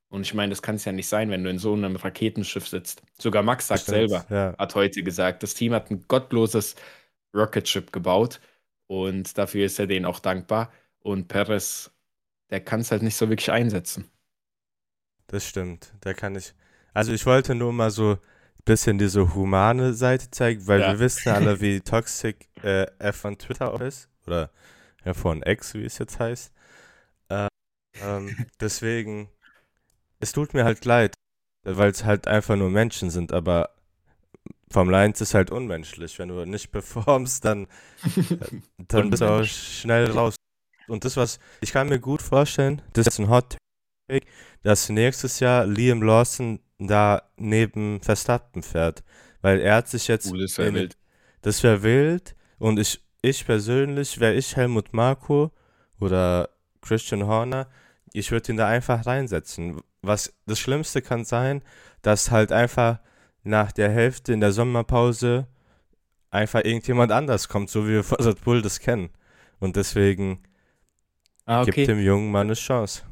Und 0.09 0.21
ich 0.21 0.33
meine, 0.33 0.49
das 0.49 0.61
kann 0.61 0.75
es 0.75 0.85
ja 0.85 0.91
nicht 0.91 1.07
sein, 1.07 1.29
wenn 1.29 1.43
du 1.43 1.49
in 1.49 1.59
so 1.59 1.73
einem 1.73 1.95
Raketenschiff 1.95 2.67
sitzt. 2.67 3.03
Sogar 3.17 3.43
Max 3.43 3.67
sagt 3.67 3.83
Stimmt, 3.83 4.09
selber, 4.09 4.25
ja. 4.29 4.55
hat 4.57 4.75
heute 4.75 5.03
gesagt, 5.03 5.43
das 5.43 5.53
Team 5.53 5.73
hat 5.73 5.91
ein 5.91 6.03
gottloses 6.07 6.75
Rocket-Ship 7.35 7.91
gebaut 7.91 8.39
und 8.87 9.37
dafür 9.37 9.65
ist 9.65 9.77
er 9.79 9.85
denen 9.85 10.05
auch 10.05 10.19
dankbar. 10.19 10.71
Und 11.01 11.27
Perez, 11.27 11.91
der 12.49 12.61
kann 12.61 12.81
es 12.81 12.91
halt 12.91 13.03
nicht 13.03 13.15
so 13.15 13.29
wirklich 13.29 13.51
einsetzen. 13.51 14.09
Das 15.27 15.47
stimmt, 15.47 15.93
der 16.03 16.15
kann 16.15 16.33
nicht. 16.33 16.55
Also 16.93 17.13
ich 17.13 17.25
wollte 17.25 17.55
nur 17.55 17.73
mal 17.73 17.91
so 17.91 18.13
ein 18.13 18.19
bisschen 18.65 18.97
diese 18.97 19.33
humane 19.33 19.93
Seite 19.93 20.31
zeigen, 20.31 20.67
weil 20.67 20.81
ja. 20.81 20.91
wir 20.91 20.99
wissen 20.99 21.29
alle, 21.29 21.61
wie 21.61 21.81
toxic 21.81 22.49
äh, 22.63 22.87
er 22.99 23.13
von 23.13 23.37
Twitter 23.37 23.73
auch 23.73 23.81
ist. 23.81 24.09
Oder 24.27 24.51
ja, 25.05 25.13
von 25.13 25.41
X, 25.43 25.73
wie 25.73 25.85
es 25.85 25.97
jetzt 25.97 26.19
heißt. 26.19 26.51
Äh, 27.29 27.47
ähm, 28.01 28.35
deswegen, 28.59 29.29
es 30.19 30.31
tut 30.31 30.53
mir 30.53 30.65
halt 30.65 30.85
leid, 30.85 31.15
weil 31.63 31.91
es 31.91 32.03
halt 32.03 32.27
einfach 32.27 32.55
nur 32.55 32.69
Menschen 32.69 33.09
sind, 33.09 33.31
aber 33.33 33.71
Formel 34.71 34.93
1 34.95 35.19
ist 35.21 35.33
halt 35.33 35.51
unmenschlich. 35.51 36.19
Wenn 36.19 36.29
du 36.29 36.45
nicht 36.45 36.71
performst, 36.71 37.43
dann, 37.45 37.67
äh, 38.03 38.37
dann 38.77 39.09
bist 39.09 39.21
du 39.21 39.29
auch 39.29 39.43
schnell 39.43 40.11
raus. 40.11 40.35
Und 40.87 41.05
das, 41.05 41.17
was 41.17 41.39
ich 41.61 41.71
kann 41.71 41.89
mir 41.89 41.99
gut 41.99 42.21
vorstellen, 42.21 42.81
das 42.93 43.07
ist 43.07 43.19
ein 43.19 43.29
Hot 43.29 43.57
Take, 44.07 44.25
dass 44.63 44.89
nächstes 44.89 45.39
Jahr 45.39 45.65
Liam 45.65 46.01
Lawson 46.01 46.59
da 46.79 47.23
neben 47.37 48.01
Verstappen 48.01 48.63
fährt. 48.63 49.03
Weil 49.41 49.59
er 49.59 49.75
hat 49.75 49.87
sich 49.87 50.07
jetzt. 50.07 50.31
Uh, 50.31 50.37
das 50.37 50.57
wäre 50.57 50.73
wild. 50.73 50.97
Das 51.41 51.63
wäre 51.63 51.83
wild. 51.83 52.35
Und 52.57 52.79
ich, 52.79 53.01
ich 53.21 53.45
persönlich, 53.45 54.19
wäre 54.19 54.33
ich 54.33 54.55
Helmut 54.55 54.93
Marko 54.93 55.51
oder 55.99 56.49
Christian 56.81 57.27
Horner, 57.27 57.67
ich 58.13 58.31
würde 58.31 58.51
ihn 58.51 58.57
da 58.57 58.67
einfach 58.67 59.05
reinsetzen. 59.05 59.81
Was 60.01 60.33
das 60.45 60.59
Schlimmste 60.59 61.01
kann 61.01 61.25
sein, 61.25 61.61
dass 62.01 62.31
halt 62.31 62.51
einfach 62.51 62.99
nach 63.43 63.71
der 63.71 63.89
Hälfte 63.89 64.33
in 64.33 64.39
der 64.39 64.51
Sommerpause 64.51 65.47
einfach 66.31 66.63
irgendjemand 66.63 67.11
anders 67.11 67.47
kommt, 67.49 67.69
so 67.69 67.85
wie 67.85 67.93
wir 67.93 68.03
von 68.03 68.19
Red 68.19 68.43
Bull 68.43 68.61
das 68.61 68.79
kennen. 68.79 69.09
Und 69.59 69.75
deswegen 69.75 70.43
ah, 71.45 71.61
okay. 71.61 71.71
gibt 71.71 71.87
dem 71.89 71.99
Jungen 71.99 72.31
mal 72.31 72.41
eine 72.41 72.53
Chance. 72.53 73.03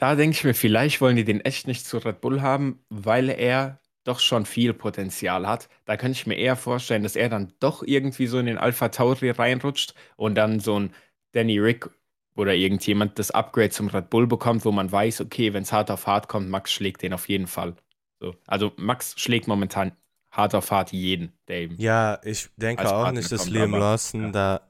Da 0.00 0.14
denke 0.14 0.34
ich 0.34 0.44
mir, 0.44 0.54
vielleicht 0.54 1.02
wollen 1.02 1.16
die 1.16 1.24
den 1.24 1.42
echt 1.42 1.66
nicht 1.66 1.86
zu 1.86 1.98
Red 1.98 2.22
Bull 2.22 2.40
haben, 2.40 2.82
weil 2.88 3.28
er 3.28 3.80
doch 4.04 4.18
schon 4.18 4.46
viel 4.46 4.72
Potenzial 4.72 5.46
hat. 5.46 5.68
Da 5.84 5.98
könnte 5.98 6.16
ich 6.16 6.26
mir 6.26 6.36
eher 6.36 6.56
vorstellen, 6.56 7.02
dass 7.02 7.16
er 7.16 7.28
dann 7.28 7.52
doch 7.60 7.82
irgendwie 7.82 8.26
so 8.26 8.38
in 8.38 8.46
den 8.46 8.56
Alpha 8.56 8.88
Tauri 8.88 9.28
reinrutscht 9.28 9.94
und 10.16 10.36
dann 10.36 10.58
so 10.58 10.80
ein 10.80 10.94
Danny 11.32 11.58
Rick 11.58 11.90
oder 12.34 12.54
irgendjemand 12.54 13.18
das 13.18 13.30
Upgrade 13.30 13.68
zum 13.68 13.88
Red 13.88 14.08
Bull 14.08 14.26
bekommt, 14.26 14.64
wo 14.64 14.72
man 14.72 14.90
weiß, 14.90 15.20
okay, 15.20 15.52
wenn 15.52 15.64
es 15.64 15.72
hart 15.72 15.90
auf 15.90 16.06
hart 16.06 16.28
kommt, 16.28 16.48
Max 16.48 16.72
schlägt 16.72 17.02
den 17.02 17.12
auf 17.12 17.28
jeden 17.28 17.46
Fall. 17.46 17.74
So. 18.20 18.34
Also 18.46 18.72
Max 18.76 19.14
schlägt 19.18 19.48
momentan 19.48 19.92
hart 20.30 20.54
auf 20.54 20.70
hart 20.70 20.92
jeden, 20.92 21.34
der 21.46 21.58
eben. 21.58 21.76
Ja, 21.78 22.20
ich 22.24 22.48
denke 22.56 22.90
auch 22.90 23.10
nicht, 23.12 23.30
dass 23.30 23.50
Liam 23.50 23.72
Lawson 23.72 24.22
ja. 24.22 24.30
da 24.30 24.60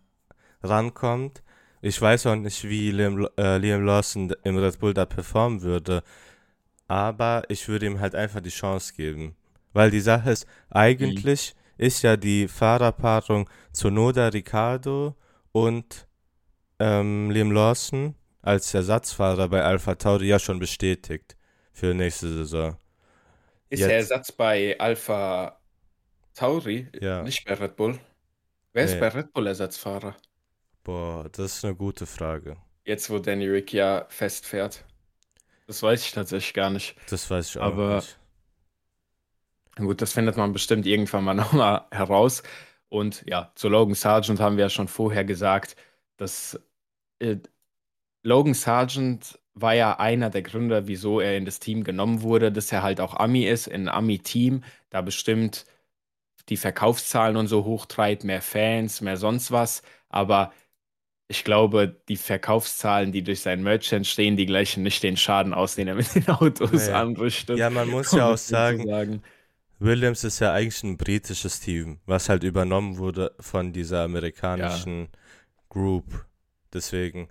rankommt. 0.64 1.44
Ich 1.82 2.00
weiß 2.00 2.26
auch 2.26 2.36
nicht, 2.36 2.64
wie 2.64 2.90
Liam, 2.90 3.26
äh, 3.38 3.56
Liam 3.58 3.84
Lawson 3.84 4.34
im 4.44 4.58
Red 4.58 4.78
Bull 4.78 4.92
da 4.92 5.06
performen 5.06 5.62
würde. 5.62 6.02
Aber 6.88 7.44
ich 7.48 7.68
würde 7.68 7.86
ihm 7.86 8.00
halt 8.00 8.14
einfach 8.14 8.40
die 8.40 8.50
Chance 8.50 8.92
geben. 8.94 9.36
Weil 9.72 9.90
die 9.90 10.00
Sache 10.00 10.30
ist, 10.30 10.46
eigentlich 10.68 11.54
mhm. 11.54 11.84
ist 11.84 12.02
ja 12.02 12.16
die 12.16 12.48
Fahrerpaarung 12.48 13.48
Sonoda 13.72 14.28
Ricardo 14.28 15.14
und 15.52 16.06
ähm, 16.78 17.30
Liam 17.30 17.52
Lawson 17.52 18.14
als 18.42 18.74
Ersatzfahrer 18.74 19.48
bei 19.48 19.62
Alpha 19.62 19.94
Tauri 19.94 20.28
ja 20.28 20.38
schon 20.38 20.58
bestätigt 20.58 21.36
für 21.72 21.94
nächste 21.94 22.28
Saison. 22.28 22.76
Ist 23.68 23.80
Jetzt, 23.80 23.88
der 23.88 23.96
Ersatz 23.96 24.32
bei 24.32 24.78
Alpha 24.78 25.60
Tauri 26.34 26.88
ja. 27.00 27.22
nicht 27.22 27.44
bei 27.44 27.54
Red 27.54 27.76
Bull? 27.76 27.98
Wer 28.72 28.84
nee. 28.84 28.92
ist 28.92 29.00
bei 29.00 29.08
Red 29.08 29.32
Bull 29.32 29.46
Ersatzfahrer? 29.46 30.16
Boah, 30.84 31.30
das 31.32 31.56
ist 31.56 31.64
eine 31.64 31.74
gute 31.74 32.04
Frage. 32.04 32.58
Jetzt, 32.84 33.08
wo 33.08 33.18
Danny 33.18 33.46
Rick 33.48 33.72
ja 33.72 34.04
festfährt. 34.10 34.84
Das 35.66 35.82
weiß 35.82 36.04
ich 36.04 36.12
tatsächlich 36.12 36.52
gar 36.54 36.70
nicht. 36.70 36.96
Das 37.06 37.28
weiß 37.30 37.50
ich 37.50 37.58
auch 37.58 37.74
Aber 37.74 37.84
nicht. 37.84 38.18
gut, 39.78 40.02
das 40.02 40.12
findet 40.12 40.36
man 40.36 40.52
bestimmt 40.52 40.86
irgendwann 40.86 41.24
mal 41.24 41.34
nochmal 41.34 41.86
heraus. 41.90 42.42
Und 42.88 43.22
ja, 43.26 43.52
zu 43.54 43.68
Logan 43.68 43.94
Sargent 43.94 44.40
haben 44.40 44.56
wir 44.56 44.64
ja 44.64 44.70
schon 44.70 44.88
vorher 44.88 45.24
gesagt, 45.24 45.76
das 46.16 46.60
äh, 47.20 47.38
Logan 48.24 48.54
Sargent 48.54 49.38
war 49.54 49.74
ja 49.74 49.98
einer 50.00 50.30
der 50.30 50.42
Gründer, 50.42 50.88
wieso 50.88 51.20
er 51.20 51.36
in 51.36 51.46
das 51.46 51.60
Team 51.60 51.84
genommen 51.84 52.22
wurde, 52.22 52.52
dass 52.52 52.72
er 52.72 52.82
halt 52.82 53.00
auch 53.00 53.14
Ami 53.16 53.44
ist, 53.46 53.68
in 53.68 53.88
ein 53.88 53.94
Ami-Team, 53.94 54.64
da 54.90 55.02
bestimmt 55.02 55.66
die 56.48 56.56
Verkaufszahlen 56.56 57.36
und 57.36 57.46
so 57.48 57.64
hochtreibt, 57.64 58.24
mehr 58.24 58.42
Fans, 58.42 59.00
mehr 59.00 59.16
sonst 59.16 59.50
was. 59.52 59.82
Aber 60.08 60.52
ich 61.30 61.44
glaube, 61.44 61.96
die 62.08 62.16
Verkaufszahlen, 62.16 63.12
die 63.12 63.22
durch 63.22 63.40
sein 63.40 63.62
Merch 63.62 63.92
entstehen, 63.92 64.36
die 64.36 64.46
gleichen 64.46 64.82
nicht 64.82 65.00
den 65.04 65.16
Schaden 65.16 65.54
aus, 65.54 65.76
den 65.76 65.86
er 65.86 65.94
mit 65.94 66.12
den 66.12 66.26
Autos 66.28 66.88
Nee. 66.88 66.92
anrichtet. 66.92 67.56
Ja, 67.56 67.70
man 67.70 67.88
muss 67.88 68.10
ja 68.10 68.32
auch 68.32 68.36
sagen, 68.36 68.84
sagen. 68.84 69.22
Williams 69.78 70.24
ist 70.24 70.40
ja 70.40 70.52
eigentlich 70.52 70.82
ein 70.82 70.96
britisches 70.96 71.60
Team, 71.60 72.00
was 72.04 72.28
halt 72.28 72.42
übernommen 72.42 72.98
wurde 72.98 73.32
von 73.38 73.72
dieser 73.72 74.02
amerikanischen 74.02 75.08
Group. 75.68 76.26
Deswegen, 76.72 77.28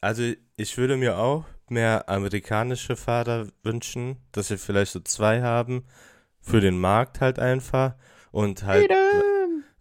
also 0.00 0.22
ich 0.56 0.78
würde 0.78 0.96
mir 0.96 1.18
auch 1.18 1.44
mehr 1.68 2.08
amerikanische 2.08 2.94
Fahrer 2.94 3.48
wünschen, 3.64 4.18
dass 4.30 4.50
wir 4.50 4.58
vielleicht 4.58 4.92
so 4.92 5.00
zwei 5.00 5.42
haben, 5.42 5.84
für 6.40 6.60
den 6.60 6.78
Markt 6.78 7.20
halt 7.20 7.40
einfach 7.40 7.96
und 8.30 8.62
halt, 8.62 8.88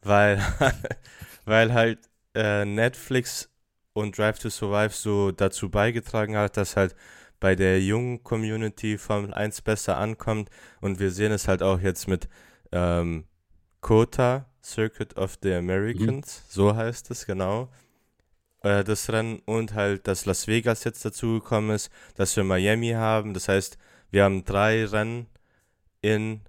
weil, 0.02 0.40
weil 1.46 1.74
halt 1.74 2.00
äh, 2.34 2.66
Netflix 2.66 3.51
und 3.94 4.18
Drive 4.18 4.40
to 4.40 4.50
Survive 4.50 4.94
so 4.94 5.32
dazu 5.32 5.70
beigetragen 5.70 6.38
hat, 6.38 6.58
dass 6.58 6.76
halt 6.76 6.96
bei 7.40 7.56
der 7.56 7.82
jungen 7.82 8.24
Community 8.24 8.98
Formel 8.98 9.34
1 9.34 9.62
besser 9.64 9.98
ankommt. 9.98 10.50
Und 10.80 11.00
wir 11.00 11.12
sehen 11.12 11.32
es 11.32 11.48
halt 11.48 11.64
auch 11.64 11.80
jetzt 11.80 12.08
mit 12.08 12.30
ähm, 12.72 13.26
COTA, 13.82 14.46
Circuit 14.64 15.18
of 15.18 15.38
the 15.42 15.54
Americans, 15.54 16.44
so 16.48 16.76
heißt 16.76 17.10
es 17.10 17.26
genau, 17.26 17.70
äh, 18.62 18.84
das 18.84 19.12
Rennen. 19.12 19.40
Und 19.46 19.74
halt, 19.74 20.08
dass 20.08 20.26
Las 20.26 20.48
Vegas 20.48 20.84
jetzt 20.84 21.04
dazugekommen 21.04 21.76
ist, 21.76 21.90
dass 22.16 22.36
wir 22.38 22.44
Miami 22.44 22.92
haben, 22.92 23.34
das 23.34 23.48
heißt, 23.48 23.78
wir 24.12 24.24
haben 24.24 24.46
drei 24.46 24.86
Rennen 24.86 25.28
in, 26.02 26.42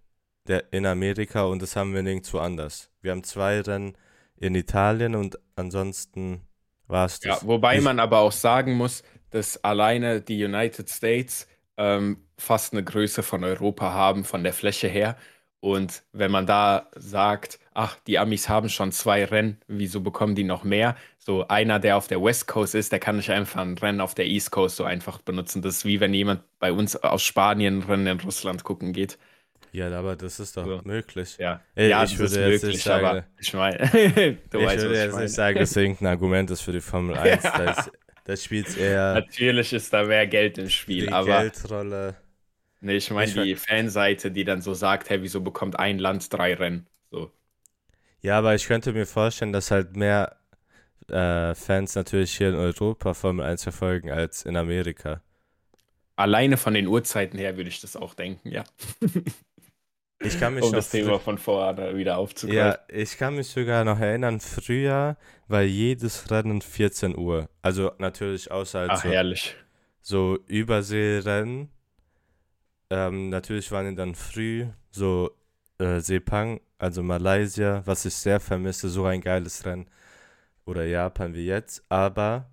der, 0.47 0.73
in 0.73 0.85
Amerika 0.85 1.45
und 1.45 1.63
das 1.63 1.75
haben 1.75 1.95
wir 1.95 2.03
nirgendwo 2.03 2.39
anders. 2.39 2.91
Wir 3.01 3.13
haben 3.13 3.25
zwei 3.25 3.61
Rennen 3.61 3.97
in 4.37 4.55
Italien 4.55 5.15
und 5.15 5.39
ansonsten 5.57 6.43
war 6.87 7.07
es 7.07 7.21
Ja, 7.23 7.39
wobei 7.43 7.81
man 7.81 7.99
aber 8.01 8.19
auch 8.19 8.33
sagen 8.33 8.75
muss, 8.75 9.03
dass 9.31 9.63
alleine 9.65 10.21
die 10.21 10.45
United 10.45 10.89
States 10.91 11.49
ähm, 11.77 12.19
fast 12.39 12.73
eine 12.73 12.85
Größe 12.85 13.23
von 13.23 13.45
Europa 13.45 13.93
haben, 13.93 14.25
von 14.25 14.45
der 14.45 14.53
Fläche 14.53 14.89
her. 14.89 15.17
Und 15.61 16.03
wenn 16.13 16.33
man 16.33 16.45
da 16.47 16.89
sagt, 16.97 17.61
ach, 17.73 17.97
die 18.07 18.19
Amis 18.19 18.49
haben 18.49 18.69
schon 18.69 18.91
zwei 18.91 19.25
Rennen, 19.25 19.61
wieso 19.69 20.01
bekommen 20.01 20.35
die 20.35 20.43
noch 20.45 20.65
mehr? 20.65 20.97
So 21.19 21.47
einer, 21.47 21.79
der 21.79 21.97
auf 21.97 22.09
der 22.09 22.21
West 22.23 22.49
Coast 22.49 22.75
ist, 22.75 22.91
der 22.91 22.99
kann 22.99 23.17
nicht 23.17 23.31
einfach 23.31 23.61
ein 23.61 23.79
Rennen 23.79 24.01
auf 24.01 24.15
der 24.15 24.27
East 24.27 24.51
Coast 24.51 24.77
so 24.77 24.85
einfach 24.85 25.21
benutzen. 25.23 25.63
Das 25.63 25.77
ist 25.77 25.85
wie 25.85 26.01
wenn 26.01 26.13
jemand 26.15 26.43
bei 26.59 26.73
uns 26.73 26.97
aus 26.97 27.23
Spanien 27.23 27.79
ein 27.79 27.83
Rennen 27.83 28.07
in 28.09 28.21
Russland 28.21 28.65
gucken 28.65 28.93
geht. 28.93 29.19
Ja, 29.73 29.91
aber 29.99 30.17
das 30.17 30.39
ist 30.39 30.57
doch 30.57 30.65
So. 30.67 30.81
möglich. 30.85 31.39
Ja, 31.39 31.63
Ey, 31.75 31.89
ja, 31.91 32.05
ich 32.05 32.17
das 32.17 32.19
würde 32.19 32.35
ist 32.35 32.37
jetzt 32.37 32.63
möglich, 32.63 32.73
nicht 32.75 32.83
sagen- 32.85 33.07
aber 33.07 33.27
ich 33.39 33.55
meine, 33.55 33.79
du 34.51 34.59
ich 34.59 34.67
weißt, 34.67 34.83
würde 34.83 34.95
ich 34.95 35.01
jetzt 35.01 35.13
meine. 35.13 35.25
nicht 35.25 35.35
sagen, 35.35 35.59
dass 35.59 35.77
irgendein 35.77 36.09
Argument 36.09 36.51
ist 36.51 36.61
für 36.61 36.73
die 36.73 36.81
Formel 36.83 37.17
1. 37.19 37.43
Ja. 37.45 37.57
Da, 37.57 37.71
ist, 37.73 37.91
da 38.25 38.37
spielt 38.37 38.69
es 38.69 38.77
eher 38.77 39.15
Natürlich 39.15 39.73
ist 39.73 39.93
da 39.93 40.05
mehr 40.05 40.27
Geld 40.27 40.59
im 40.59 40.67
die 40.67 40.71
Spiel, 40.71 41.09
aber 41.11 41.41
Geldrolle. 41.43 42.17
Nee, 42.81 42.97
ich 42.97 43.11
meine 43.11 43.33
die 43.45 43.57
Fanseite, 43.57 44.31
die 44.31 44.45
dann 44.45 44.61
so 44.61 44.75
sagt, 44.75 45.09
hey, 45.11 45.23
wieso 45.23 45.41
bekommt 45.41 45.79
ein 45.79 45.99
Land 45.99 46.33
drei 46.33 46.55
Rennen? 46.55 46.87
So. 47.11 47.33
Ja, 48.21 48.39
aber 48.39 48.55
ich 48.55 48.67
könnte 48.67 48.93
mir 48.93 49.07
vorstellen, 49.07 49.53
dass 49.53 49.71
halt 49.71 49.97
mehr 49.97 50.37
äh, 51.09 51.55
Fans 51.55 51.95
natürlich 51.95 52.37
hier 52.37 52.51
in 52.51 52.55
Europa 52.57 53.15
Formel 53.15 53.45
1 53.47 53.63
verfolgen 53.65 54.11
als 54.11 54.45
in 54.45 54.57
Amerika. 54.57 55.23
Alleine 56.17 56.57
von 56.57 56.75
den 56.75 56.87
Uhrzeiten 56.87 57.39
her 57.39 57.57
würde 57.57 57.69
ich 57.69 57.81
das 57.81 57.97
auch 57.97 58.15
denken, 58.15 58.49
ja. 58.51 58.65
Ich 60.25 60.39
kann 60.39 60.55
mich 60.55 60.65
Um 60.65 60.73
das 60.73 60.91
Thema 60.91 61.19
von 61.19 61.37
vorne 61.39 61.97
wieder 61.97 62.13
Ja, 62.13 62.17
aufzugreifen. 62.19 62.81
ich 62.89 63.19
kann 63.19 63.35
mich 63.37 63.49
sogar 63.49 63.85
noch 63.85 63.99
erinnern, 63.99 64.41
früher 64.41 65.17
war 65.49 65.63
jedes 65.63 66.31
Rennen 66.31 66.63
14 66.63 67.17
Uhr. 67.17 67.49
Also 67.61 67.93
natürlich 67.99 68.51
außer 68.51 68.87
Ach, 68.89 69.03
so, 69.03 69.09
herrlich. 69.09 69.57
so 70.01 70.39
Überseerennen. 70.47 71.71
Ähm, 72.91 73.31
natürlich 73.31 73.71
waren 73.73 73.89
die 73.91 73.95
dann 73.97 74.15
früh, 74.15 74.67
so 74.91 75.31
äh, 75.79 75.99
Sepang, 76.01 76.61
also 76.79 77.03
Malaysia, 77.03 77.83
was 77.87 78.05
ich 78.05 78.15
sehr 78.15 78.39
vermisse, 78.39 78.89
so 78.89 79.05
ein 79.07 79.21
geiles 79.21 79.65
Rennen. 79.65 79.89
Oder 80.65 80.85
Japan 80.85 81.35
wie 81.35 81.47
jetzt. 81.47 81.85
Aber 81.89 82.51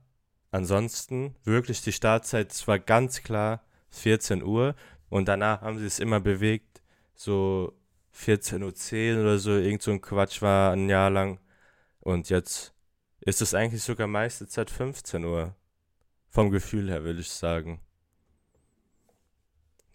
ansonsten, 0.51 1.35
wirklich 1.43 1.81
die 1.81 1.91
Startzeit, 1.91 2.51
es 2.51 2.67
war 2.67 2.79
ganz 2.79 3.21
klar 3.21 3.61
14 3.89 4.43
Uhr. 4.43 4.75
Und 5.09 5.27
danach 5.27 5.61
haben 5.61 5.77
sie 5.79 5.85
es 5.85 5.99
immer 5.99 6.19
bewegt, 6.19 6.78
so 7.19 7.73
14.10 8.11 9.15
Uhr 9.17 9.21
oder 9.23 9.39
so, 9.39 9.51
irgend 9.57 9.81
so 9.81 9.91
ein 9.91 10.01
Quatsch 10.01 10.41
war 10.41 10.73
ein 10.73 10.89
Jahr 10.89 11.09
lang. 11.09 11.39
Und 12.01 12.29
jetzt 12.29 12.73
ist 13.21 13.41
es 13.41 13.53
eigentlich 13.53 13.83
sogar 13.83 14.07
meiste 14.07 14.47
Zeit 14.47 14.71
15 14.71 15.25
Uhr. 15.25 15.55
Vom 16.29 16.51
Gefühl 16.51 16.89
her, 16.91 17.03
will 17.05 17.19
ich 17.19 17.29
sagen. 17.31 17.81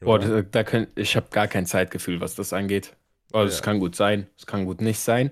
Boah, 0.00 0.18
da, 0.18 0.42
da 0.42 0.64
könnt, 0.64 0.98
ich 0.98 1.16
habe 1.16 1.28
gar 1.30 1.48
kein 1.48 1.66
Zeitgefühl, 1.66 2.20
was 2.20 2.34
das 2.34 2.52
angeht. 2.52 2.96
Es 3.32 3.58
Ja. 3.58 3.64
kann 3.64 3.80
gut 3.80 3.96
sein, 3.96 4.28
es 4.36 4.46
kann 4.46 4.64
gut 4.66 4.80
nicht 4.80 5.00
sein. 5.00 5.30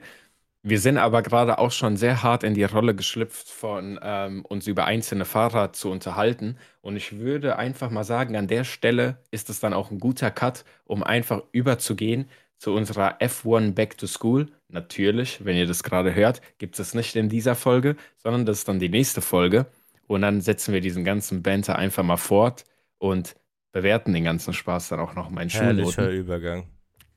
Wir 0.64 0.78
sind 0.78 0.96
aber 0.96 1.22
gerade 1.22 1.58
auch 1.58 1.72
schon 1.72 1.96
sehr 1.96 2.22
hart 2.22 2.44
in 2.44 2.54
die 2.54 2.62
Rolle 2.62 2.94
geschlüpft, 2.94 3.48
von 3.48 3.98
ähm, 4.00 4.44
uns 4.44 4.68
über 4.68 4.84
einzelne 4.84 5.24
Fahrer 5.24 5.72
zu 5.72 5.90
unterhalten. 5.90 6.56
Und 6.80 6.96
ich 6.96 7.18
würde 7.18 7.56
einfach 7.56 7.90
mal 7.90 8.04
sagen, 8.04 8.36
an 8.36 8.46
der 8.46 8.62
Stelle 8.62 9.18
ist 9.32 9.50
es 9.50 9.58
dann 9.58 9.72
auch 9.72 9.90
ein 9.90 9.98
guter 9.98 10.30
Cut, 10.30 10.64
um 10.84 11.02
einfach 11.02 11.42
überzugehen 11.50 12.28
zu 12.58 12.72
unserer 12.74 13.20
F1 13.20 13.72
Back 13.72 13.98
to 13.98 14.06
School. 14.06 14.46
Natürlich, 14.68 15.44
wenn 15.44 15.56
ihr 15.56 15.66
das 15.66 15.82
gerade 15.82 16.14
hört, 16.14 16.40
gibt 16.58 16.78
es 16.78 16.94
nicht 16.94 17.16
in 17.16 17.28
dieser 17.28 17.56
Folge, 17.56 17.96
sondern 18.18 18.46
das 18.46 18.58
ist 18.58 18.68
dann 18.68 18.78
die 18.78 18.88
nächste 18.88 19.20
Folge. 19.20 19.66
Und 20.06 20.22
dann 20.22 20.40
setzen 20.40 20.72
wir 20.72 20.80
diesen 20.80 21.04
ganzen 21.04 21.42
Banter 21.42 21.76
einfach 21.76 22.04
mal 22.04 22.16
fort 22.16 22.64
und 22.98 23.34
bewerten 23.72 24.12
den 24.12 24.22
ganzen 24.22 24.52
Spaß 24.52 24.90
dann 24.90 25.00
auch 25.00 25.16
noch 25.16 25.28
mal 25.28 25.42
in 25.42 25.48
Herrlicher 25.48 25.90
Schulnoten. 25.90 26.16
Übergang. 26.20 26.66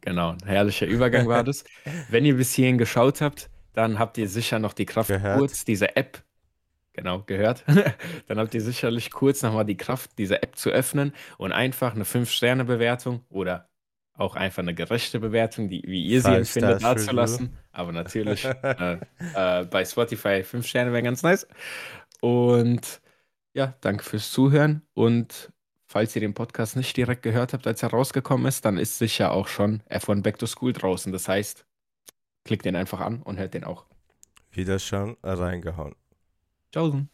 Genau, 0.06 0.32
ein 0.32 0.48
herrlicher 0.48 0.86
Übergang 0.86 1.28
war 1.28 1.44
das. 1.44 1.64
Wenn 2.10 2.26
ihr 2.26 2.38
bis 2.38 2.54
hierhin 2.54 2.78
geschaut 2.78 3.22
habt, 3.22 3.50
dann 3.74 4.00
habt 4.00 4.18
ihr 4.18 4.30
sicher 4.30 4.60
noch 4.60 4.74
die 4.74 4.86
Kraft, 4.86 5.10
Gehört. 5.10 5.40
kurz 5.40 5.66
diese 5.66 5.96
App, 5.96 6.24
genau, 6.94 7.24
gehört. 7.24 7.66
Dann 8.28 8.40
habt 8.40 8.54
ihr 8.54 8.62
sicherlich 8.62 9.12
kurz 9.12 9.42
nochmal 9.42 9.66
die 9.66 9.76
Kraft, 9.76 10.12
diese 10.18 10.42
App 10.42 10.56
zu 10.56 10.70
öffnen 10.70 11.14
und 11.38 11.52
einfach 11.52 11.94
eine 11.94 12.06
5-Sterne-Bewertung 12.06 13.26
oder 13.30 13.68
auch 14.14 14.38
einfach 14.38 14.64
eine 14.64 14.74
gerechte 14.74 15.20
Bewertung, 15.20 15.68
die, 15.68 15.84
wie 15.86 16.06
ihr 16.06 16.22
sie 16.22 16.30
Five 16.30 16.38
empfindet, 16.38 16.84
dazulassen. 16.84 17.58
Aber 17.74 17.92
natürlich 17.92 18.46
äh, 18.64 19.00
äh, 19.34 19.66
bei 19.66 19.84
Spotify 19.84 20.42
5 20.44 20.66
Sterne 20.66 20.94
wäre 20.94 21.04
ganz 21.04 21.22
nice. 21.22 21.48
Und 22.22 23.02
ja, 23.54 23.76
danke 23.82 24.04
fürs 24.06 24.32
Zuhören. 24.32 24.84
Und 24.94 25.52
falls 25.96 26.14
ihr 26.14 26.20
den 26.20 26.34
Podcast 26.34 26.76
nicht 26.76 26.98
direkt 26.98 27.24
gehört 27.24 27.54
habt, 27.54 27.66
als 27.66 27.82
er 27.82 27.92
rausgekommen 27.92 28.48
ist, 28.48 28.66
dann 28.66 28.78
ist 28.78 28.98
sicher 28.98 29.32
auch 29.32 29.48
schon 29.48 29.82
F1 29.90 30.24
Back 30.24 30.38
to 30.38 30.46
School 30.46 30.74
draußen. 30.74 31.14
Das 31.14 31.30
heißt, 31.30 31.66
klickt 32.44 32.66
den 32.66 32.76
einfach 32.76 33.00
an 33.00 33.22
und 33.22 33.38
hört 33.40 33.54
den 33.54 33.64
auch. 33.64 33.86
Wieder 34.52 34.78
schon 34.78 35.16
reingehauen. 35.24 35.96
Tschaußen. 36.74 37.10